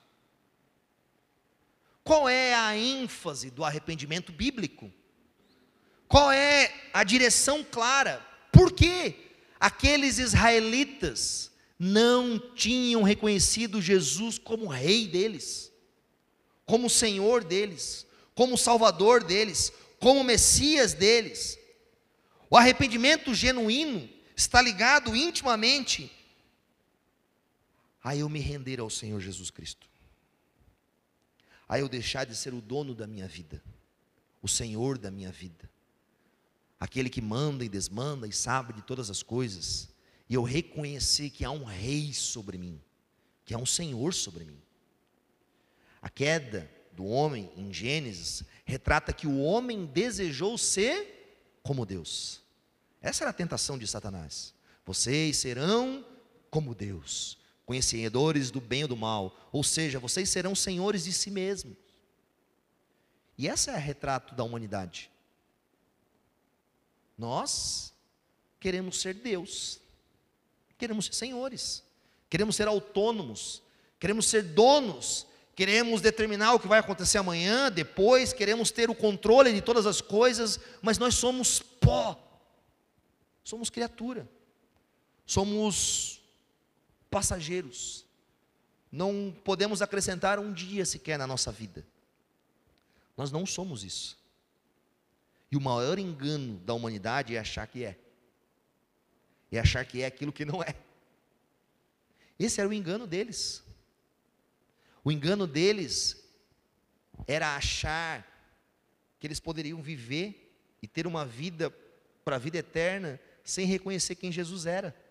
Qual 2.03 2.29
é 2.29 2.55
a 2.55 2.77
ênfase 2.77 3.51
do 3.51 3.65
arrependimento 3.65 4.31
bíblico? 4.31 4.93
Qual 6.07 6.31
é 6.31 6.73
a 6.93 7.03
direção 7.03 7.65
clara? 7.65 8.25
Por 8.53 8.73
que 8.73 9.17
aqueles 9.59 10.19
israelitas 10.19 11.51
não 11.79 12.39
tinham 12.39 13.03
reconhecido 13.03 13.81
Jesus 13.81 14.39
como 14.39 14.69
rei 14.69 15.09
deles, 15.09 15.73
como 16.67 16.91
Senhor 16.91 17.43
deles, 17.43 18.07
como 18.35 18.59
Salvador 18.59 19.25
deles, 19.25 19.73
como 19.99 20.23
Messias 20.23 20.93
deles? 20.93 21.59
O 22.51 22.57
arrependimento 22.57 23.35
genuíno 23.35 24.09
está 24.37 24.61
ligado 24.61 25.17
intimamente 25.17 26.13
a 28.05 28.15
eu 28.15 28.29
me 28.29 28.39
render 28.39 28.79
ao 28.79 28.89
Senhor 28.89 29.19
Jesus 29.19 29.51
Cristo, 29.51 29.89
a 31.67 31.79
eu 31.79 31.89
deixar 31.89 32.25
de 32.25 32.37
ser 32.37 32.55
o 32.55 32.61
dono 32.61 32.95
da 32.95 33.07
minha 33.07 33.27
vida, 33.27 33.61
o 34.41 34.47
Senhor 34.47 34.99
da 34.99 35.11
minha 35.11 35.33
vida 35.33 35.69
aquele 36.85 37.09
que 37.09 37.23
manda 37.23 37.65
e 37.65 37.69
desmanda 37.69 38.27
e 38.27 38.33
sabe 38.33 38.75
de 38.75 38.83
todas 38.83 39.09
as 39.09 39.23
coisas, 39.23 39.89
e 40.29 40.35
eu 40.35 40.43
reconhecer 40.43 41.31
que 41.31 41.43
há 41.43 41.51
um 41.51 41.65
rei 41.65 42.13
sobre 42.13 42.59
mim, 42.59 42.79
que 43.45 43.55
há 43.55 43.59
um 43.59 43.65
Senhor 43.65 44.13
sobre 44.13 44.45
mim. 44.45 44.61
A 46.03 46.11
queda 46.11 46.71
do 46.93 47.07
homem 47.07 47.51
em 47.57 47.73
Gênesis 47.73 48.45
retrata 48.67 49.15
que 49.15 49.27
o 49.27 49.41
homem 49.41 49.87
desejou 49.87 50.59
ser 50.59 51.57
como 51.63 51.87
Deus. 51.87 52.43
Essa 53.01 53.25
era 53.25 53.31
a 53.31 53.35
tentação 53.35 53.79
de 53.79 53.87
Satanás. 53.87 54.55
Vocês 54.85 55.39
serão 55.39 56.05
como 56.51 56.75
Deus, 56.75 57.39
conhecedores 57.65 58.51
do 58.51 58.61
bem 58.61 58.83
e 58.83 58.87
do 58.87 58.97
mal, 58.97 59.37
ou 59.51 59.65
seja, 59.65 59.99
vocês 59.99 60.29
serão 60.29 60.55
senhores 60.55 61.05
de 61.05 61.13
si 61.13 61.31
mesmos. 61.31 61.77
E 63.37 63.49
esse 63.49 63.71
é 63.71 63.75
o 63.75 63.79
retrato 63.79 64.35
da 64.35 64.45
humanidade. 64.45 65.11
Nós 67.17 67.93
queremos 68.61 69.01
ser 69.01 69.15
Deus, 69.15 69.81
queremos 70.77 71.07
ser 71.07 71.15
senhores, 71.15 71.83
queremos 72.29 72.57
ser 72.57 72.69
autônomos, 72.69 73.63
queremos 73.99 74.27
ser 74.27 74.43
donos, 74.43 75.27
queremos 75.55 76.01
determinar 76.01 76.55
o 76.55 76.61
que 76.61 76.69
vai 76.69 76.81
acontecer 76.81 77.19
amanhã, 77.19 77.71
depois, 77.71 78.33
queremos 78.33 78.71
ter 78.71 78.91
o 78.91 78.95
controle 78.95 79.53
de 79.53 79.61
todas 79.61 79.87
as 79.87 80.01
coisas, 80.01 80.59
mas 80.83 80.99
nós 80.99 81.15
somos 81.15 81.61
pó, 81.61 82.21
somos 83.43 83.71
criatura, 83.71 84.29
somos 85.25 86.24
passageiros, 87.15 88.05
não 88.91 89.33
podemos 89.45 89.81
acrescentar 89.81 90.41
um 90.41 90.53
dia 90.53 90.85
sequer 90.85 91.17
na 91.17 91.29
nossa 91.29 91.53
vida. 91.53 91.87
Nós 93.17 93.31
não 93.31 93.47
somos 93.47 93.85
isso. 93.85 94.19
E 95.49 95.57
o 95.57 95.61
maior 95.61 95.97
engano 95.97 96.59
da 96.59 96.75
humanidade 96.75 97.37
é 97.37 97.39
achar 97.39 97.69
que 97.69 97.85
é. 97.85 97.97
É 99.53 99.61
achar 99.61 99.85
que 99.85 100.03
é 100.03 100.07
aquilo 100.07 100.33
que 100.33 100.45
não 100.45 100.61
é. 100.61 100.75
Esse 102.37 102.61
era 102.61 102.69
o 102.69 102.73
engano 102.73 103.07
deles. 103.07 103.63
O 105.05 105.13
engano 105.13 105.47
deles 105.47 106.21
era 107.29 107.55
achar 107.55 108.27
que 109.21 109.27
eles 109.29 109.39
poderiam 109.39 109.81
viver 109.81 110.53
e 110.83 110.89
ter 110.89 111.07
uma 111.07 111.25
vida 111.25 111.71
para 112.25 112.35
a 112.35 112.41
vida 112.41 112.59
eterna 112.59 113.21
sem 113.45 113.67
reconhecer 113.67 114.17
quem 114.17 114.33
Jesus 114.33 114.67
era, 114.67 115.04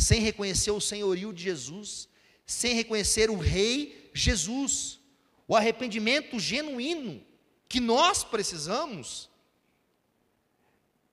sem 0.00 0.20
reconhecer 0.20 0.70
o 0.70 0.80
senhorio 0.80 1.32
de 1.32 1.42
Jesus, 1.42 2.08
sem 2.46 2.74
reconhecer 2.74 3.30
o 3.30 3.36
Rei 3.36 4.10
Jesus. 4.14 4.98
O 5.46 5.54
arrependimento 5.54 6.38
genuíno 6.38 7.24
que 7.68 7.80
nós 7.80 8.24
precisamos 8.24 9.28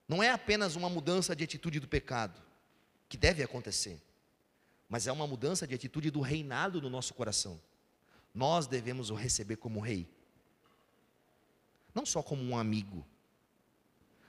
não 0.08 0.22
é 0.22 0.30
apenas 0.30 0.74
uma 0.74 0.88
mudança 0.88 1.36
de 1.36 1.44
atitude 1.44 1.78
do 1.78 1.86
pecado, 1.86 2.40
que 3.08 3.16
deve 3.16 3.42
acontecer, 3.42 4.00
mas 4.88 5.06
é 5.06 5.12
uma 5.12 5.26
mudança 5.26 5.66
de 5.66 5.74
atitude 5.74 6.10
do 6.10 6.20
reinado 6.20 6.80
no 6.80 6.88
nosso 6.88 7.12
coração. 7.12 7.60
Nós 8.34 8.66
devemos 8.66 9.10
o 9.10 9.14
receber 9.14 9.56
como 9.56 9.80
rei, 9.80 10.08
não 11.94 12.06
só 12.06 12.22
como 12.22 12.42
um 12.42 12.56
amigo, 12.56 13.04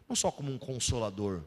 não 0.08 0.16
só 0.16 0.32
como 0.32 0.52
um 0.52 0.58
consolador, 0.58 1.44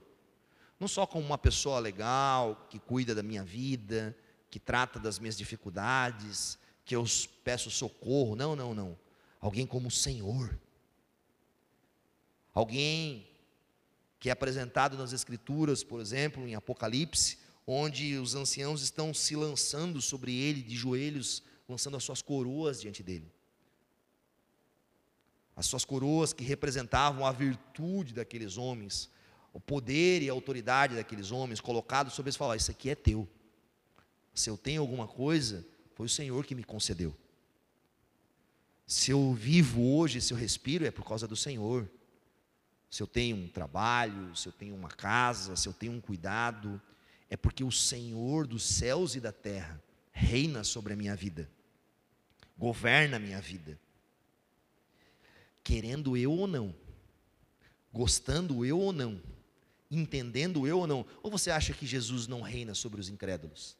não 0.82 0.88
só 0.88 1.06
como 1.06 1.24
uma 1.24 1.38
pessoa 1.38 1.78
legal 1.78 2.66
que 2.68 2.76
cuida 2.76 3.14
da 3.14 3.22
minha 3.22 3.44
vida, 3.44 4.16
que 4.50 4.58
trata 4.58 4.98
das 4.98 5.20
minhas 5.20 5.36
dificuldades, 5.36 6.58
que 6.84 6.96
eu 6.96 7.04
peço 7.44 7.70
socorro. 7.70 8.34
Não, 8.34 8.56
não, 8.56 8.74
não. 8.74 8.98
Alguém 9.40 9.64
como 9.64 9.86
o 9.86 9.92
Senhor. 9.92 10.58
Alguém 12.52 13.28
que 14.18 14.28
é 14.28 14.32
apresentado 14.32 14.98
nas 14.98 15.12
Escrituras, 15.12 15.84
por 15.84 16.00
exemplo, 16.00 16.48
em 16.48 16.56
Apocalipse, 16.56 17.38
onde 17.64 18.16
os 18.16 18.34
anciãos 18.34 18.82
estão 18.82 19.14
se 19.14 19.36
lançando 19.36 20.02
sobre 20.02 20.34
ele 20.34 20.62
de 20.62 20.74
joelhos, 20.74 21.44
lançando 21.68 21.96
as 21.96 22.02
suas 22.02 22.20
coroas 22.20 22.80
diante 22.80 23.04
dele. 23.04 23.32
As 25.54 25.66
suas 25.66 25.84
coroas 25.84 26.32
que 26.32 26.42
representavam 26.42 27.24
a 27.24 27.30
virtude 27.30 28.12
daqueles 28.12 28.56
homens, 28.56 29.08
o 29.52 29.60
poder 29.60 30.22
e 30.22 30.30
a 30.30 30.32
autoridade 30.32 30.96
daqueles 30.96 31.30
homens 31.30 31.60
colocados 31.60 32.14
sobre 32.14 32.28
eles, 32.28 32.36
falar: 32.36 32.56
Isso 32.56 32.70
aqui 32.70 32.90
é 32.90 32.94
teu. 32.94 33.28
Se 34.34 34.48
eu 34.48 34.56
tenho 34.56 34.80
alguma 34.80 35.06
coisa, 35.06 35.66
foi 35.94 36.06
o 36.06 36.08
Senhor 36.08 36.46
que 36.46 36.54
me 36.54 36.64
concedeu. 36.64 37.14
Se 38.86 39.10
eu 39.10 39.32
vivo 39.34 39.94
hoje, 39.94 40.20
se 40.20 40.32
eu 40.32 40.36
respiro, 40.36 40.86
é 40.86 40.90
por 40.90 41.04
causa 41.04 41.28
do 41.28 41.36
Senhor. 41.36 41.88
Se 42.90 43.02
eu 43.02 43.06
tenho 43.06 43.36
um 43.36 43.48
trabalho, 43.48 44.34
se 44.36 44.48
eu 44.48 44.52
tenho 44.52 44.74
uma 44.74 44.88
casa, 44.88 45.56
se 45.56 45.66
eu 45.66 45.72
tenho 45.72 45.92
um 45.92 46.00
cuidado, 46.00 46.80
é 47.30 47.36
porque 47.36 47.64
o 47.64 47.72
Senhor 47.72 48.46
dos 48.46 48.62
céus 48.62 49.14
e 49.14 49.20
da 49.20 49.32
terra 49.32 49.82
reina 50.12 50.62
sobre 50.62 50.92
a 50.92 50.96
minha 50.96 51.16
vida, 51.16 51.50
governa 52.58 53.16
a 53.16 53.20
minha 53.20 53.40
vida. 53.40 53.78
Querendo 55.64 56.16
eu 56.16 56.32
ou 56.32 56.46
não, 56.46 56.74
gostando 57.90 58.64
eu 58.64 58.78
ou 58.78 58.92
não, 58.92 59.20
entendendo 59.96 60.66
eu 60.66 60.80
ou 60.80 60.86
não, 60.86 61.06
ou 61.22 61.30
você 61.30 61.50
acha 61.50 61.72
que 61.72 61.86
Jesus 61.86 62.26
não 62.26 62.40
reina 62.40 62.74
sobre 62.74 63.00
os 63.00 63.08
incrédulos? 63.08 63.76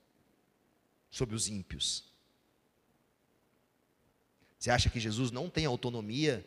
sobre 1.12 1.36
os 1.36 1.46
ímpios? 1.46 2.10
Você 4.58 4.70
acha 4.70 4.88
que 4.88 4.98
Jesus 4.98 5.30
não 5.30 5.50
tem 5.50 5.66
autonomia 5.66 6.44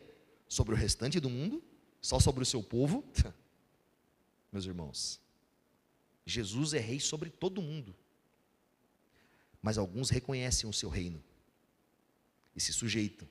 sobre 0.48 0.74
o 0.74 0.76
restante 0.76 1.20
do 1.20 1.30
mundo? 1.30 1.62
Só 2.02 2.18
sobre 2.18 2.42
o 2.42 2.46
seu 2.46 2.62
povo? 2.62 3.04
Meus 4.52 4.66
irmãos, 4.66 5.20
Jesus 6.24 6.74
é 6.74 6.80
rei 6.80 6.98
sobre 6.98 7.30
todo 7.30 7.62
mundo. 7.62 7.94
Mas 9.62 9.78
alguns 9.78 10.10
reconhecem 10.10 10.68
o 10.68 10.72
seu 10.72 10.90
reino 10.90 11.22
e 12.54 12.60
se 12.60 12.72
sujeitam. 12.72 13.28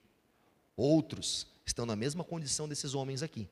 Outros 0.77 1.47
estão 1.65 1.85
na 1.85 1.95
mesma 1.95 2.23
condição 2.23 2.67
desses 2.67 2.93
homens 2.93 3.21
aqui. 3.21 3.49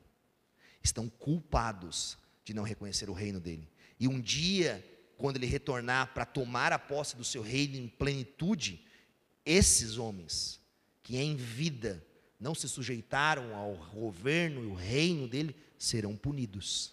Estão 0.82 1.08
culpados 1.08 2.16
de 2.44 2.54
não 2.54 2.62
reconhecer 2.62 3.08
o 3.08 3.14
reino 3.14 3.40
dele. 3.40 3.68
E 3.98 4.06
um 4.06 4.20
dia 4.20 4.84
quando 5.16 5.36
ele 5.36 5.46
retornar 5.46 6.12
para 6.12 6.24
tomar 6.24 6.72
a 6.72 6.78
posse 6.78 7.16
do 7.16 7.24
seu 7.24 7.42
reino 7.42 7.76
em 7.76 7.88
plenitude, 7.88 8.84
esses 9.44 9.96
homens 9.96 10.60
que 11.02 11.16
em 11.16 11.36
vida 11.36 12.04
não 12.38 12.54
se 12.54 12.68
sujeitaram 12.68 13.54
ao 13.54 13.74
governo 13.92 14.64
e 14.64 14.66
o 14.66 14.74
reino 14.74 15.28
dele 15.28 15.54
serão 15.78 16.16
punidos. 16.16 16.92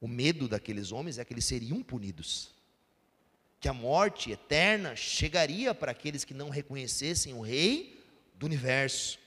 O 0.00 0.06
medo 0.06 0.46
daqueles 0.46 0.92
homens 0.92 1.18
é 1.18 1.24
que 1.24 1.32
eles 1.32 1.44
seriam 1.44 1.82
punidos. 1.82 2.52
Que 3.58 3.68
a 3.68 3.72
morte 3.72 4.30
eterna 4.30 4.94
chegaria 4.94 5.74
para 5.74 5.92
aqueles 5.92 6.24
que 6.24 6.34
não 6.34 6.50
reconhecessem 6.50 7.32
o 7.32 7.40
rei 7.40 8.04
do 8.34 8.44
universo. 8.44 9.18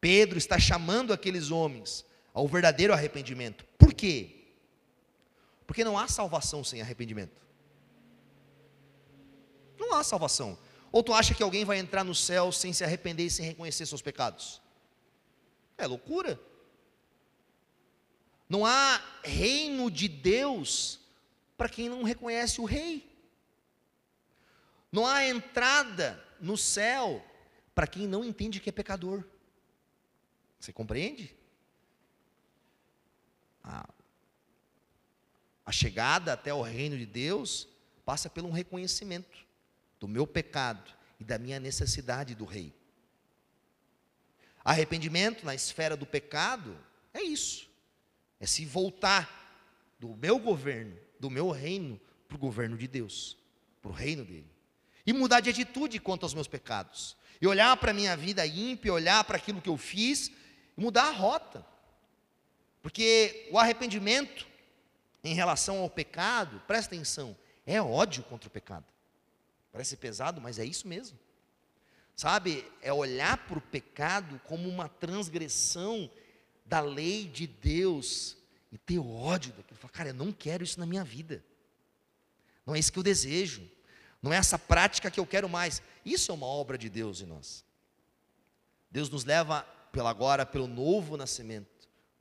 Pedro 0.00 0.38
está 0.38 0.58
chamando 0.58 1.12
aqueles 1.12 1.50
homens 1.50 2.04
ao 2.36 2.46
verdadeiro 2.46 2.92
arrependimento. 2.92 3.64
Por 3.78 3.94
quê? 3.94 4.44
Porque 5.66 5.82
não 5.82 5.98
há 5.98 6.06
salvação 6.06 6.62
sem 6.62 6.82
arrependimento. 6.82 7.40
Não 9.78 9.94
há 9.94 10.04
salvação. 10.04 10.58
Ou 10.92 11.02
tu 11.02 11.14
acha 11.14 11.34
que 11.34 11.42
alguém 11.42 11.64
vai 11.64 11.78
entrar 11.78 12.04
no 12.04 12.14
céu 12.14 12.52
sem 12.52 12.74
se 12.74 12.84
arrepender 12.84 13.24
e 13.24 13.30
sem 13.30 13.46
reconhecer 13.46 13.86
seus 13.86 14.02
pecados? 14.02 14.60
É 15.78 15.86
loucura. 15.86 16.38
Não 18.50 18.66
há 18.66 19.02
reino 19.24 19.90
de 19.90 20.06
Deus 20.06 21.00
para 21.56 21.70
quem 21.70 21.88
não 21.88 22.02
reconhece 22.02 22.60
o 22.60 22.66
rei. 22.66 23.10
Não 24.92 25.06
há 25.06 25.26
entrada 25.26 26.22
no 26.38 26.58
céu 26.58 27.24
para 27.74 27.86
quem 27.86 28.06
não 28.06 28.22
entende 28.22 28.60
que 28.60 28.68
é 28.68 28.72
pecador. 28.72 29.24
Você 30.60 30.70
compreende? 30.70 31.35
Ah, 33.66 33.88
a 35.64 35.72
chegada 35.72 36.32
até 36.32 36.54
o 36.54 36.62
reino 36.62 36.96
de 36.96 37.04
Deus 37.04 37.68
passa 38.04 38.30
pelo 38.30 38.46
um 38.46 38.52
reconhecimento 38.52 39.44
do 39.98 40.06
meu 40.06 40.24
pecado 40.24 40.92
e 41.18 41.24
da 41.24 41.36
minha 41.36 41.58
necessidade 41.58 42.36
do 42.36 42.44
rei. 42.44 42.72
Arrependimento 44.64 45.44
na 45.44 45.54
esfera 45.54 45.96
do 45.96 46.06
pecado 46.06 46.78
é 47.12 47.22
isso. 47.22 47.68
É 48.38 48.46
se 48.46 48.64
voltar 48.64 49.44
do 49.98 50.14
meu 50.14 50.38
governo, 50.38 50.96
do 51.18 51.28
meu 51.28 51.50
reino, 51.50 52.00
para 52.28 52.36
o 52.36 52.40
governo 52.40 52.76
de 52.76 52.86
Deus, 52.86 53.36
para 53.82 53.90
o 53.90 53.94
reino 53.94 54.24
dele. 54.24 54.50
E 55.04 55.12
mudar 55.12 55.40
de 55.40 55.50
atitude 55.50 55.98
quanto 55.98 56.24
aos 56.24 56.34
meus 56.34 56.48
pecados. 56.48 57.16
E 57.40 57.46
olhar 57.46 57.76
para 57.76 57.90
a 57.90 57.94
minha 57.94 58.16
vida 58.16 58.46
ímpia, 58.46 58.92
olhar 58.92 59.22
para 59.24 59.36
aquilo 59.36 59.62
que 59.62 59.68
eu 59.68 59.76
fiz, 59.76 60.30
mudar 60.76 61.08
a 61.08 61.12
rota. 61.12 61.64
Porque 62.86 63.48
o 63.50 63.58
arrependimento 63.58 64.46
em 65.24 65.34
relação 65.34 65.78
ao 65.78 65.90
pecado, 65.90 66.62
presta 66.68 66.94
atenção, 66.94 67.36
é 67.66 67.82
ódio 67.82 68.22
contra 68.22 68.46
o 68.46 68.50
pecado. 68.50 68.84
Parece 69.72 69.96
pesado, 69.96 70.40
mas 70.40 70.56
é 70.56 70.64
isso 70.64 70.86
mesmo. 70.86 71.18
Sabe, 72.14 72.64
é 72.80 72.92
olhar 72.92 73.38
para 73.38 73.58
o 73.58 73.60
pecado 73.60 74.40
como 74.44 74.68
uma 74.68 74.88
transgressão 74.88 76.08
da 76.64 76.78
lei 76.78 77.26
de 77.26 77.48
Deus 77.48 78.36
e 78.70 78.78
ter 78.78 79.00
ódio 79.00 79.52
daquilo. 79.54 79.80
Falar, 79.80 79.92
cara, 79.92 80.08
eu 80.10 80.14
não 80.14 80.30
quero 80.30 80.62
isso 80.62 80.78
na 80.78 80.86
minha 80.86 81.02
vida. 81.02 81.44
Não 82.64 82.76
é 82.76 82.78
isso 82.78 82.92
que 82.92 83.00
eu 83.00 83.02
desejo. 83.02 83.68
Não 84.22 84.32
é 84.32 84.36
essa 84.36 84.60
prática 84.60 85.10
que 85.10 85.18
eu 85.18 85.26
quero 85.26 85.48
mais. 85.48 85.82
Isso 86.04 86.30
é 86.30 86.34
uma 86.36 86.46
obra 86.46 86.78
de 86.78 86.88
Deus 86.88 87.20
em 87.20 87.26
nós. 87.26 87.64
Deus 88.92 89.10
nos 89.10 89.24
leva 89.24 89.62
pelo 89.90 90.06
agora, 90.06 90.46
pelo 90.46 90.68
novo 90.68 91.16
nascimento, 91.16 91.75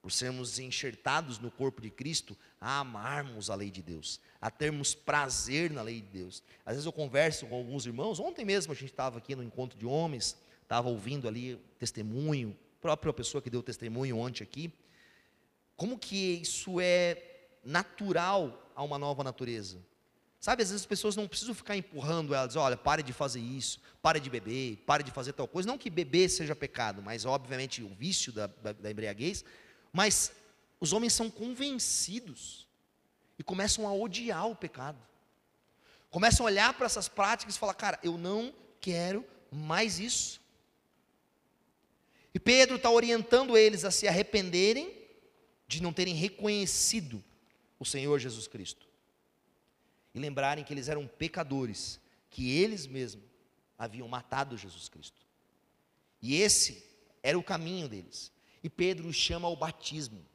por 0.05 0.11
sermos 0.11 0.59
enxertados 0.59 1.39
no 1.39 1.49
corpo 1.49 1.81
de 1.81 1.89
Cristo, 1.89 2.37
a 2.61 2.81
amarmos 2.81 3.49
a 3.49 3.55
lei 3.55 3.71
de 3.71 3.81
Deus, 3.81 4.21
a 4.39 4.51
termos 4.51 4.93
prazer 4.93 5.71
na 5.71 5.81
lei 5.81 5.99
de 5.99 6.19
Deus. 6.19 6.43
Às 6.63 6.75
vezes 6.75 6.85
eu 6.85 6.91
converso 6.91 7.47
com 7.47 7.55
alguns 7.55 7.87
irmãos, 7.87 8.19
ontem 8.19 8.45
mesmo 8.45 8.71
a 8.71 8.75
gente 8.75 8.91
estava 8.91 9.17
aqui 9.17 9.35
no 9.35 9.41
encontro 9.41 9.75
de 9.79 9.83
homens, 9.83 10.37
estava 10.61 10.89
ouvindo 10.89 11.27
ali 11.27 11.59
testemunho, 11.79 12.55
própria 12.79 13.11
pessoa 13.13 13.41
que 13.41 13.49
deu 13.49 13.63
testemunho 13.63 14.19
ontem 14.19 14.43
aqui, 14.43 14.71
como 15.75 15.97
que 15.97 16.39
isso 16.39 16.79
é 16.79 17.19
natural 17.63 18.71
a 18.75 18.83
uma 18.83 18.99
nova 18.99 19.23
natureza. 19.23 19.79
Sabe, 20.39 20.61
às 20.61 20.69
vezes 20.69 20.83
as 20.83 20.87
pessoas 20.87 21.15
não 21.15 21.27
precisam 21.27 21.55
ficar 21.55 21.75
empurrando 21.75 22.35
elas, 22.35 22.55
olha, 22.55 22.77
pare 22.77 23.01
de 23.01 23.11
fazer 23.11 23.39
isso, 23.39 23.79
pare 24.03 24.19
de 24.19 24.29
beber, 24.29 24.83
pare 24.85 25.03
de 25.03 25.09
fazer 25.09 25.33
tal 25.33 25.47
coisa. 25.47 25.67
Não 25.67 25.79
que 25.79 25.89
beber 25.89 26.29
seja 26.29 26.55
pecado, 26.55 27.01
mas 27.01 27.25
obviamente 27.25 27.81
o 27.81 27.89
vício 27.89 28.31
da, 28.31 28.45
da, 28.45 28.71
da 28.71 28.91
embriaguez. 28.91 29.43
Mas 29.95 30.33
os 30.77 30.91
homens 30.91 31.13
são 31.13 31.31
convencidos 31.31 32.67
e 33.39 33.43
começam 33.43 33.87
a 33.87 33.93
odiar 33.93 34.45
o 34.45 34.53
pecado. 34.53 34.99
Começam 36.09 36.45
a 36.45 36.49
olhar 36.49 36.73
para 36.73 36.85
essas 36.85 37.07
práticas 37.07 37.55
e 37.55 37.59
falar, 37.59 37.75
cara, 37.75 37.97
eu 38.03 38.17
não 38.17 38.53
quero 38.81 39.25
mais 39.49 39.97
isso. 39.97 40.41
E 42.33 42.39
Pedro 42.41 42.75
está 42.75 42.91
orientando 42.91 43.55
eles 43.55 43.85
a 43.85 43.89
se 43.89 44.05
arrependerem 44.05 44.93
de 45.65 45.81
não 45.81 45.93
terem 45.93 46.13
reconhecido 46.13 47.23
o 47.79 47.85
Senhor 47.85 48.19
Jesus 48.19 48.49
Cristo 48.49 48.85
e 50.13 50.19
lembrarem 50.19 50.65
que 50.65 50.73
eles 50.73 50.89
eram 50.89 51.07
pecadores, 51.07 52.01
que 52.29 52.51
eles 52.51 52.85
mesmos 52.85 53.23
haviam 53.77 54.09
matado 54.09 54.57
Jesus 54.57 54.89
Cristo. 54.89 55.25
E 56.21 56.35
esse 56.35 56.83
era 57.23 57.39
o 57.39 57.43
caminho 57.43 57.87
deles. 57.87 58.34
E 58.66 58.70
Pedro 58.70 59.13
chama 59.13 59.47
ao 59.47 59.55
batismo. 59.55 60.26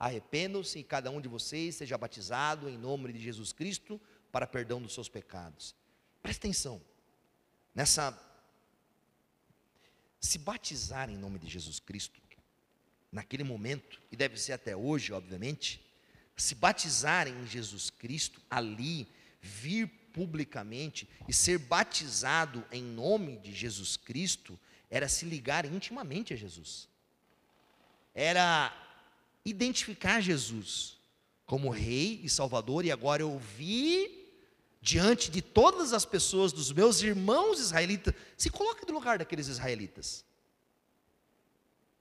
Arrependam-se 0.00 0.80
e 0.80 0.82
cada 0.82 1.12
um 1.12 1.20
de 1.20 1.28
vocês 1.28 1.76
seja 1.76 1.96
batizado 1.96 2.68
em 2.68 2.76
nome 2.76 3.12
de 3.12 3.20
Jesus 3.20 3.52
Cristo 3.52 4.00
para 4.32 4.48
perdão 4.48 4.82
dos 4.82 4.92
seus 4.92 5.08
pecados. 5.08 5.76
Presta 6.20 6.40
atenção. 6.40 6.82
Nessa 7.72 8.20
se 10.18 10.38
batizar 10.38 11.08
em 11.08 11.16
nome 11.16 11.38
de 11.38 11.48
Jesus 11.48 11.78
Cristo, 11.78 12.20
naquele 13.12 13.44
momento, 13.44 14.02
e 14.10 14.16
deve 14.16 14.36
ser 14.40 14.54
até 14.54 14.76
hoje, 14.76 15.12
obviamente, 15.12 15.80
se 16.36 16.56
batizar 16.56 17.28
em 17.28 17.46
Jesus 17.46 17.90
Cristo 17.90 18.42
ali 18.50 19.06
vir 19.40 19.86
publicamente 20.12 21.08
e 21.28 21.32
ser 21.32 21.58
batizado 21.58 22.66
em 22.72 22.82
nome 22.82 23.38
de 23.38 23.52
Jesus 23.52 23.96
Cristo 23.96 24.58
era 24.90 25.08
se 25.08 25.24
ligar 25.24 25.64
intimamente 25.64 26.34
a 26.34 26.36
Jesus. 26.36 26.88
Era 28.14 28.72
identificar 29.44 30.20
Jesus 30.20 30.98
como 31.46 31.70
rei 31.70 32.20
e 32.22 32.28
salvador 32.28 32.84
e 32.84 32.92
agora 32.92 33.22
eu 33.22 33.38
vi 33.38 34.26
diante 34.80 35.30
de 35.30 35.42
todas 35.42 35.92
as 35.92 36.04
pessoas 36.04 36.52
dos 36.52 36.72
meus 36.72 37.02
irmãos 37.02 37.58
israelitas, 37.58 38.14
se 38.36 38.50
coloque 38.50 38.86
no 38.86 38.94
lugar 38.94 39.18
daqueles 39.18 39.46
israelitas. 39.46 40.24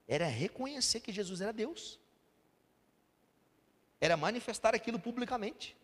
Era 0.08 0.28
reconhecer 0.28 1.00
que 1.00 1.12
Jesus 1.12 1.42
era 1.42 1.52
Deus. 1.52 2.00
Era 4.00 4.16
manifestar 4.16 4.76
aquilo 4.76 5.00
publicamente 5.00 5.76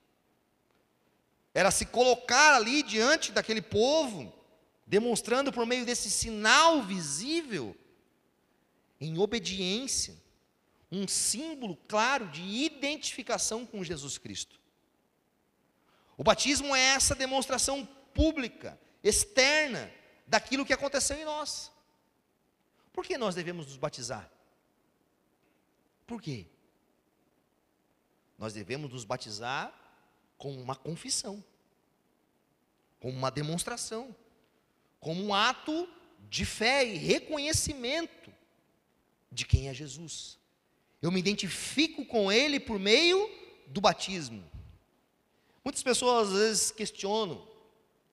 era 1.53 1.69
se 1.69 1.85
colocar 1.85 2.55
ali 2.55 2.81
diante 2.81 3.31
daquele 3.31 3.61
povo, 3.61 4.33
demonstrando 4.87 5.53
por 5.53 5.65
meio 5.65 5.85
desse 5.85 6.09
sinal 6.09 6.81
visível, 6.81 7.75
em 8.99 9.17
obediência, 9.17 10.15
um 10.91 11.07
símbolo 11.07 11.75
claro 11.87 12.27
de 12.27 12.41
identificação 12.41 13.65
com 13.65 13.83
Jesus 13.83 14.17
Cristo. 14.17 14.59
O 16.15 16.23
batismo 16.23 16.75
é 16.75 16.79
essa 16.79 17.15
demonstração 17.15 17.85
pública, 18.13 18.79
externa, 19.03 19.91
daquilo 20.27 20.65
que 20.65 20.73
aconteceu 20.73 21.17
em 21.17 21.25
nós. 21.25 21.71
Por 22.91 23.03
que 23.05 23.17
nós 23.17 23.33
devemos 23.33 23.65
nos 23.65 23.77
batizar? 23.77 24.31
Por 26.05 26.21
quê? 26.21 26.45
Nós 28.37 28.53
devemos 28.53 28.91
nos 28.91 29.03
batizar 29.03 29.73
com 30.37 30.53
uma 30.53 30.75
confissão, 30.75 31.43
com 32.99 33.09
uma 33.09 33.31
demonstração, 33.31 34.15
como 34.99 35.23
um 35.23 35.33
ato 35.33 35.89
de 36.29 36.45
fé 36.45 36.85
e 36.85 36.97
reconhecimento 36.97 38.33
de 39.33 39.45
quem 39.45 39.67
é 39.67 39.73
Jesus. 39.73 40.37
Eu 41.01 41.11
me 41.11 41.19
identifico 41.19 42.05
com 42.05 42.31
Ele 42.31 42.59
por 42.59 42.79
meio 42.79 43.29
do 43.67 43.81
batismo. 43.81 44.43
Muitas 45.63 45.83
pessoas 45.83 46.27
às 46.27 46.33
vezes 46.33 46.71
questionam, 46.71 47.45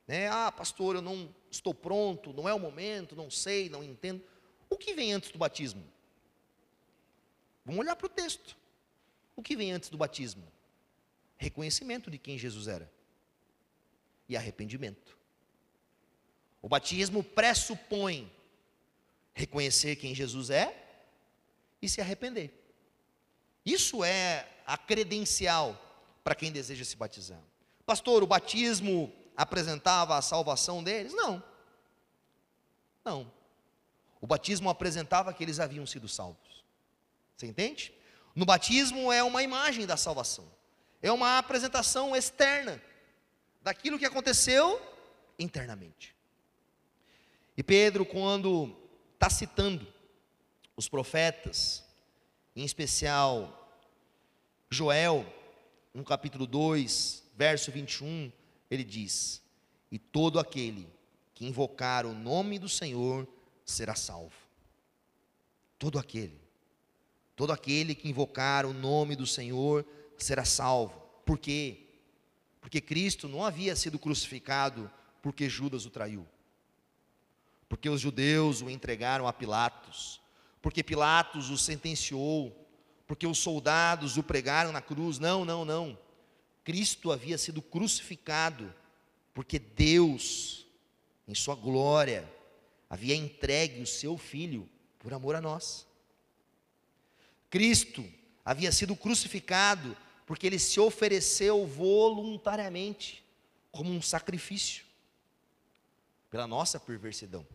né? 0.06 0.28
Ah, 0.28 0.50
pastor, 0.50 0.96
eu 0.96 1.02
não 1.02 1.32
estou 1.50 1.74
pronto, 1.74 2.32
não 2.32 2.48
é 2.48 2.54
o 2.54 2.58
momento, 2.58 3.14
não 3.14 3.30
sei, 3.30 3.68
não 3.68 3.82
entendo. 3.84 4.22
O 4.68 4.76
que 4.76 4.94
vem 4.94 5.12
antes 5.12 5.30
do 5.30 5.38
batismo? 5.38 5.84
Vamos 7.64 7.80
olhar 7.80 7.96
para 7.96 8.06
o 8.06 8.10
texto. 8.10 8.56
O 9.36 9.42
que 9.42 9.56
vem 9.56 9.72
antes 9.72 9.88
do 9.88 9.98
batismo? 9.98 10.50
reconhecimento 11.40 12.10
de 12.10 12.18
quem 12.18 12.36
Jesus 12.36 12.68
era 12.68 12.92
e 14.28 14.36
arrependimento. 14.36 15.16
O 16.60 16.68
batismo 16.68 17.24
pressupõe 17.24 18.30
reconhecer 19.32 19.96
quem 19.96 20.14
Jesus 20.14 20.50
é 20.50 20.89
e 21.80 21.88
se 21.88 22.00
arrepender. 22.00 22.52
Isso 23.64 24.04
é 24.04 24.48
a 24.66 24.76
credencial 24.76 25.78
para 26.22 26.34
quem 26.34 26.50
deseja 26.50 26.84
se 26.84 26.96
batizar. 26.96 27.40
Pastor, 27.84 28.22
o 28.22 28.26
batismo 28.26 29.12
apresentava 29.36 30.16
a 30.16 30.22
salvação 30.22 30.82
deles? 30.82 31.12
Não. 31.12 31.42
Não. 33.04 33.32
O 34.20 34.26
batismo 34.26 34.68
apresentava 34.68 35.32
que 35.32 35.42
eles 35.42 35.58
haviam 35.58 35.86
sido 35.86 36.08
salvos. 36.08 36.64
Você 37.36 37.46
entende? 37.46 37.92
No 38.34 38.44
batismo 38.44 39.12
é 39.12 39.22
uma 39.22 39.42
imagem 39.42 39.86
da 39.86 39.96
salvação 39.96 40.46
é 41.02 41.10
uma 41.10 41.38
apresentação 41.38 42.14
externa 42.14 42.80
daquilo 43.62 43.98
que 43.98 44.04
aconteceu 44.04 44.80
internamente. 45.38 46.14
E 47.56 47.62
Pedro, 47.62 48.04
quando 48.04 48.76
está 49.14 49.30
citando 49.30 49.86
os 50.80 50.88
profetas, 50.88 51.84
em 52.56 52.64
especial 52.64 53.78
Joel, 54.70 55.26
no 55.92 56.02
capítulo 56.02 56.46
2, 56.46 57.22
verso 57.36 57.70
21, 57.70 58.32
ele 58.70 58.82
diz: 58.82 59.42
E 59.92 59.98
todo 59.98 60.40
aquele 60.40 60.88
que 61.34 61.46
invocar 61.46 62.06
o 62.06 62.14
nome 62.14 62.58
do 62.58 62.66
Senhor 62.66 63.28
será 63.62 63.94
salvo. 63.94 64.32
Todo 65.78 65.98
aquele, 65.98 66.40
todo 67.36 67.52
aquele 67.52 67.94
que 67.94 68.08
invocar 68.08 68.64
o 68.64 68.72
nome 68.72 69.14
do 69.14 69.26
Senhor 69.26 69.84
será 70.16 70.46
salvo. 70.46 70.98
Por 71.26 71.38
quê? 71.38 71.88
Porque 72.58 72.80
Cristo 72.80 73.28
não 73.28 73.44
havia 73.44 73.76
sido 73.76 73.98
crucificado 73.98 74.90
porque 75.20 75.46
Judas 75.46 75.84
o 75.84 75.90
traiu. 75.90 76.26
Porque 77.68 77.88
os 77.90 78.00
judeus 78.00 78.62
o 78.62 78.70
entregaram 78.70 79.28
a 79.28 79.32
Pilatos. 79.32 80.19
Porque 80.60 80.82
Pilatos 80.82 81.50
o 81.50 81.58
sentenciou. 81.58 82.56
Porque 83.06 83.26
os 83.26 83.38
soldados 83.38 84.16
o 84.16 84.22
pregaram 84.22 84.72
na 84.72 84.80
cruz. 84.80 85.18
Não, 85.18 85.44
não, 85.44 85.64
não. 85.64 85.98
Cristo 86.64 87.10
havia 87.10 87.38
sido 87.38 87.60
crucificado 87.60 88.72
porque 89.32 89.58
Deus, 89.58 90.66
em 91.26 91.34
Sua 91.34 91.54
glória, 91.54 92.30
havia 92.88 93.14
entregue 93.14 93.80
o 93.80 93.86
seu 93.86 94.18
filho 94.18 94.68
por 94.98 95.14
amor 95.14 95.34
a 95.34 95.40
nós. 95.40 95.86
Cristo 97.48 98.04
havia 98.44 98.70
sido 98.70 98.94
crucificado 98.94 99.96
porque 100.26 100.46
ele 100.46 100.58
se 100.58 100.78
ofereceu 100.78 101.66
voluntariamente, 101.66 103.24
como 103.72 103.90
um 103.90 104.00
sacrifício, 104.00 104.84
pela 106.30 106.46
nossa 106.46 106.78
perversidão, 106.78 107.46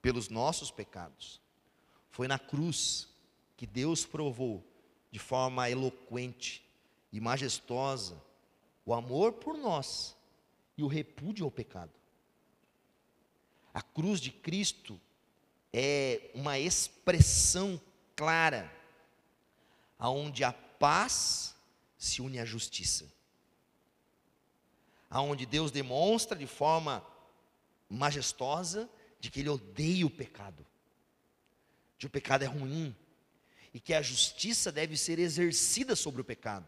pelos 0.00 0.28
nossos 0.28 0.70
pecados. 0.70 1.40
Foi 2.16 2.26
na 2.26 2.38
cruz 2.38 3.10
que 3.58 3.66
Deus 3.66 4.06
provou 4.06 4.64
de 5.10 5.18
forma 5.18 5.68
eloquente 5.68 6.66
e 7.12 7.20
majestosa 7.20 8.18
o 8.86 8.94
amor 8.94 9.34
por 9.34 9.54
nós 9.58 10.16
e 10.78 10.82
o 10.82 10.86
repúdio 10.86 11.44
ao 11.44 11.50
pecado. 11.50 11.92
A 13.74 13.82
cruz 13.82 14.18
de 14.18 14.30
Cristo 14.30 14.98
é 15.70 16.30
uma 16.32 16.58
expressão 16.58 17.78
clara 18.16 18.74
aonde 19.98 20.42
a 20.42 20.54
paz 20.54 21.54
se 21.98 22.22
une 22.22 22.38
à 22.38 22.46
justiça. 22.46 23.12
Aonde 25.10 25.44
Deus 25.44 25.70
demonstra 25.70 26.34
de 26.34 26.46
forma 26.46 27.06
majestosa 27.90 28.88
de 29.20 29.30
que 29.30 29.40
ele 29.40 29.50
odeia 29.50 30.06
o 30.06 30.10
pecado. 30.10 30.64
De 31.98 32.06
o 32.06 32.10
pecado 32.10 32.42
é 32.42 32.46
ruim. 32.46 32.94
e 33.74 33.80
que 33.80 33.92
a 33.92 34.00
justiça 34.00 34.72
deve 34.72 34.96
ser 34.96 35.18
exercida 35.18 35.94
sobre 35.94 36.22
o 36.22 36.24
pecado, 36.24 36.66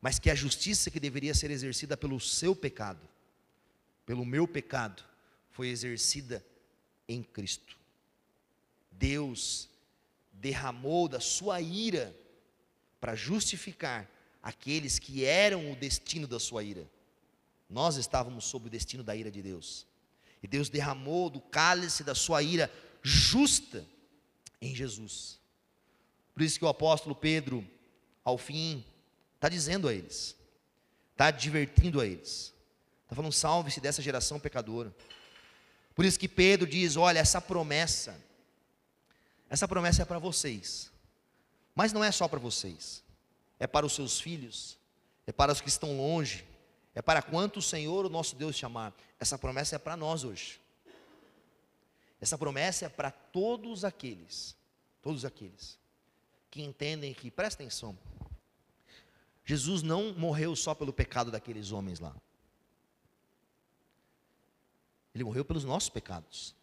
mas 0.00 0.18
que 0.18 0.28
a 0.28 0.34
justiça 0.34 0.90
que 0.90 0.98
deveria 0.98 1.34
ser 1.34 1.52
exercida 1.52 1.96
pelo 1.96 2.18
seu 2.18 2.56
pecado, 2.56 3.08
pelo 4.04 4.24
meu 4.24 4.48
pecado, 4.48 5.04
foi 5.52 5.68
exercida 5.68 6.44
em 7.06 7.22
Cristo. 7.22 7.78
Deus 8.90 9.68
derramou 10.32 11.06
da 11.06 11.20
sua 11.20 11.60
ira 11.60 12.12
para 13.00 13.14
justificar 13.14 14.10
aqueles 14.42 14.98
que 14.98 15.24
eram 15.24 15.70
o 15.70 15.76
destino 15.76 16.26
da 16.26 16.40
sua 16.40 16.64
ira. 16.64 16.90
Nós 17.70 17.96
estávamos 17.96 18.46
sob 18.46 18.66
o 18.66 18.70
destino 18.70 19.04
da 19.04 19.14
ira 19.14 19.30
de 19.30 19.40
Deus. 19.40 19.86
E 20.42 20.48
Deus 20.48 20.68
derramou 20.68 21.30
do 21.30 21.40
cálice 21.40 22.02
da 22.02 22.16
sua 22.16 22.42
ira 22.42 22.68
justa 23.00 23.86
em 24.62 24.74
Jesus. 24.74 25.40
Por 26.32 26.42
isso 26.42 26.58
que 26.58 26.64
o 26.64 26.68
apóstolo 26.68 27.14
Pedro, 27.14 27.68
ao 28.24 28.38
fim, 28.38 28.82
está 29.34 29.48
dizendo 29.48 29.88
a 29.88 29.92
eles, 29.92 30.36
está 31.10 31.26
advertindo 31.26 32.00
a 32.00 32.06
eles, 32.06 32.54
está 33.02 33.14
falando: 33.14 33.32
salve-se 33.32 33.80
dessa 33.80 34.00
geração 34.00 34.40
pecadora. 34.40 34.94
Por 35.94 36.04
isso 36.04 36.18
que 36.18 36.28
Pedro 36.28 36.66
diz: 36.66 36.96
olha, 36.96 37.18
essa 37.18 37.40
promessa, 37.40 38.18
essa 39.50 39.66
promessa 39.66 40.02
é 40.02 40.04
para 40.04 40.20
vocês, 40.20 40.90
mas 41.74 41.92
não 41.92 42.02
é 42.02 42.12
só 42.12 42.28
para 42.28 42.38
vocês, 42.38 43.02
é 43.58 43.66
para 43.66 43.84
os 43.84 43.94
seus 43.94 44.20
filhos, 44.20 44.78
é 45.26 45.32
para 45.32 45.52
os 45.52 45.60
que 45.60 45.68
estão 45.68 45.96
longe, 45.96 46.46
é 46.94 47.02
para 47.02 47.20
quanto 47.20 47.58
o 47.58 47.62
Senhor, 47.62 48.06
o 48.06 48.10
nosso 48.10 48.36
Deus, 48.36 48.56
chamar. 48.56 48.94
Essa 49.18 49.36
promessa 49.36 49.76
é 49.76 49.78
para 49.78 49.96
nós 49.96 50.24
hoje. 50.24 50.61
Essa 52.22 52.38
promessa 52.38 52.86
é 52.86 52.88
para 52.88 53.10
todos 53.10 53.84
aqueles, 53.84 54.56
todos 55.02 55.24
aqueles 55.24 55.76
que 56.52 56.62
entendem 56.62 57.12
que, 57.12 57.32
presta 57.32 57.60
atenção, 57.60 57.98
Jesus 59.44 59.82
não 59.82 60.14
morreu 60.14 60.54
só 60.54 60.72
pelo 60.72 60.92
pecado 60.92 61.32
daqueles 61.32 61.72
homens 61.72 61.98
lá. 61.98 62.14
Ele 65.12 65.24
morreu 65.24 65.44
pelos 65.44 65.64
nossos 65.64 65.88
pecados. 65.88 66.54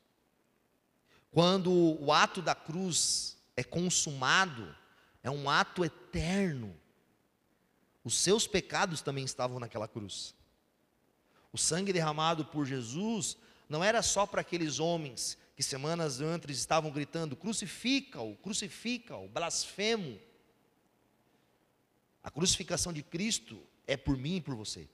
Quando 1.29 1.73
o 2.01 2.13
ato 2.13 2.41
da 2.41 2.55
cruz 2.55 3.37
é 3.57 3.63
consumado, 3.63 4.73
é 5.21 5.29
um 5.29 5.49
ato 5.49 5.83
eterno. 5.83 6.73
Os 8.05 8.17
seus 8.17 8.47
pecados 8.47 9.01
também 9.01 9.25
estavam 9.25 9.59
naquela 9.59 9.89
cruz. 9.89 10.33
O 11.51 11.57
sangue 11.57 11.91
derramado 11.91 12.45
por 12.45 12.65
Jesus 12.65 13.35
não 13.67 13.83
era 13.83 14.01
só 14.01 14.25
para 14.25 14.39
aqueles 14.39 14.79
homens 14.79 15.37
que 15.59 15.63
semanas 15.63 16.21
antes 16.21 16.57
estavam 16.57 16.89
gritando: 16.89 17.35
crucifica-o, 17.35 18.33
crucifica-o, 18.37 19.27
blasfemo. 19.27 20.17
A 22.23 22.31
crucificação 22.31 22.93
de 22.93 23.03
Cristo 23.03 23.61
é 23.85 23.97
por 23.97 24.15
mim 24.15 24.37
e 24.37 24.41
por 24.41 24.55
você, 24.55 24.87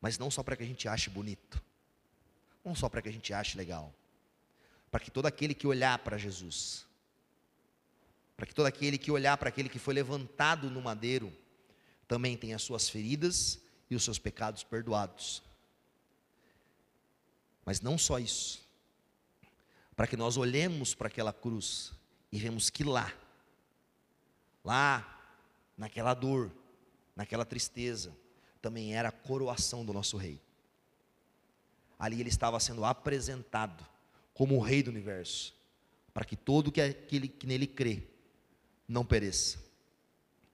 mas 0.00 0.18
não 0.18 0.32
só 0.32 0.42
para 0.42 0.56
que 0.56 0.64
a 0.64 0.66
gente 0.66 0.88
ache 0.88 1.08
bonito, 1.08 1.62
não 2.64 2.74
só 2.74 2.88
para 2.88 3.00
que 3.00 3.08
a 3.08 3.12
gente 3.12 3.32
ache 3.32 3.56
legal, 3.56 3.94
para 4.90 4.98
que 4.98 5.12
todo 5.12 5.26
aquele 5.26 5.54
que 5.54 5.68
olhar 5.68 5.96
para 6.00 6.18
Jesus, 6.18 6.84
para 8.36 8.46
que 8.46 8.54
todo 8.54 8.66
aquele 8.66 8.98
que 8.98 9.12
olhar 9.12 9.36
para 9.36 9.48
aquele 9.48 9.68
que 9.68 9.78
foi 9.78 9.94
levantado 9.94 10.68
no 10.68 10.82
madeiro, 10.82 11.32
também 12.08 12.36
tenha 12.36 12.56
as 12.56 12.62
suas 12.62 12.88
feridas 12.88 13.60
e 13.88 13.94
os 13.94 14.02
seus 14.02 14.18
pecados 14.18 14.64
perdoados. 14.64 15.40
Mas 17.64 17.80
não 17.80 17.96
só 17.96 18.18
isso, 18.18 18.68
para 20.00 20.06
que 20.06 20.16
nós 20.16 20.38
olhemos 20.38 20.94
para 20.94 21.08
aquela 21.08 21.30
cruz 21.30 21.92
e 22.32 22.38
vemos 22.38 22.70
que 22.70 22.82
lá, 22.82 23.12
lá, 24.64 25.36
naquela 25.76 26.14
dor, 26.14 26.50
naquela 27.14 27.44
tristeza, 27.44 28.16
também 28.62 28.94
era 28.94 29.10
a 29.10 29.12
coroação 29.12 29.84
do 29.84 29.92
nosso 29.92 30.16
rei. 30.16 30.40
Ali 31.98 32.18
ele 32.18 32.30
estava 32.30 32.58
sendo 32.58 32.82
apresentado 32.82 33.86
como 34.32 34.56
o 34.56 34.60
rei 34.62 34.82
do 34.82 34.90
universo, 34.90 35.54
para 36.14 36.24
que 36.24 36.34
todo 36.34 36.72
aquele 36.80 37.28
que 37.28 37.46
nele 37.46 37.66
crê 37.66 38.02
não 38.88 39.04
pereça, 39.04 39.62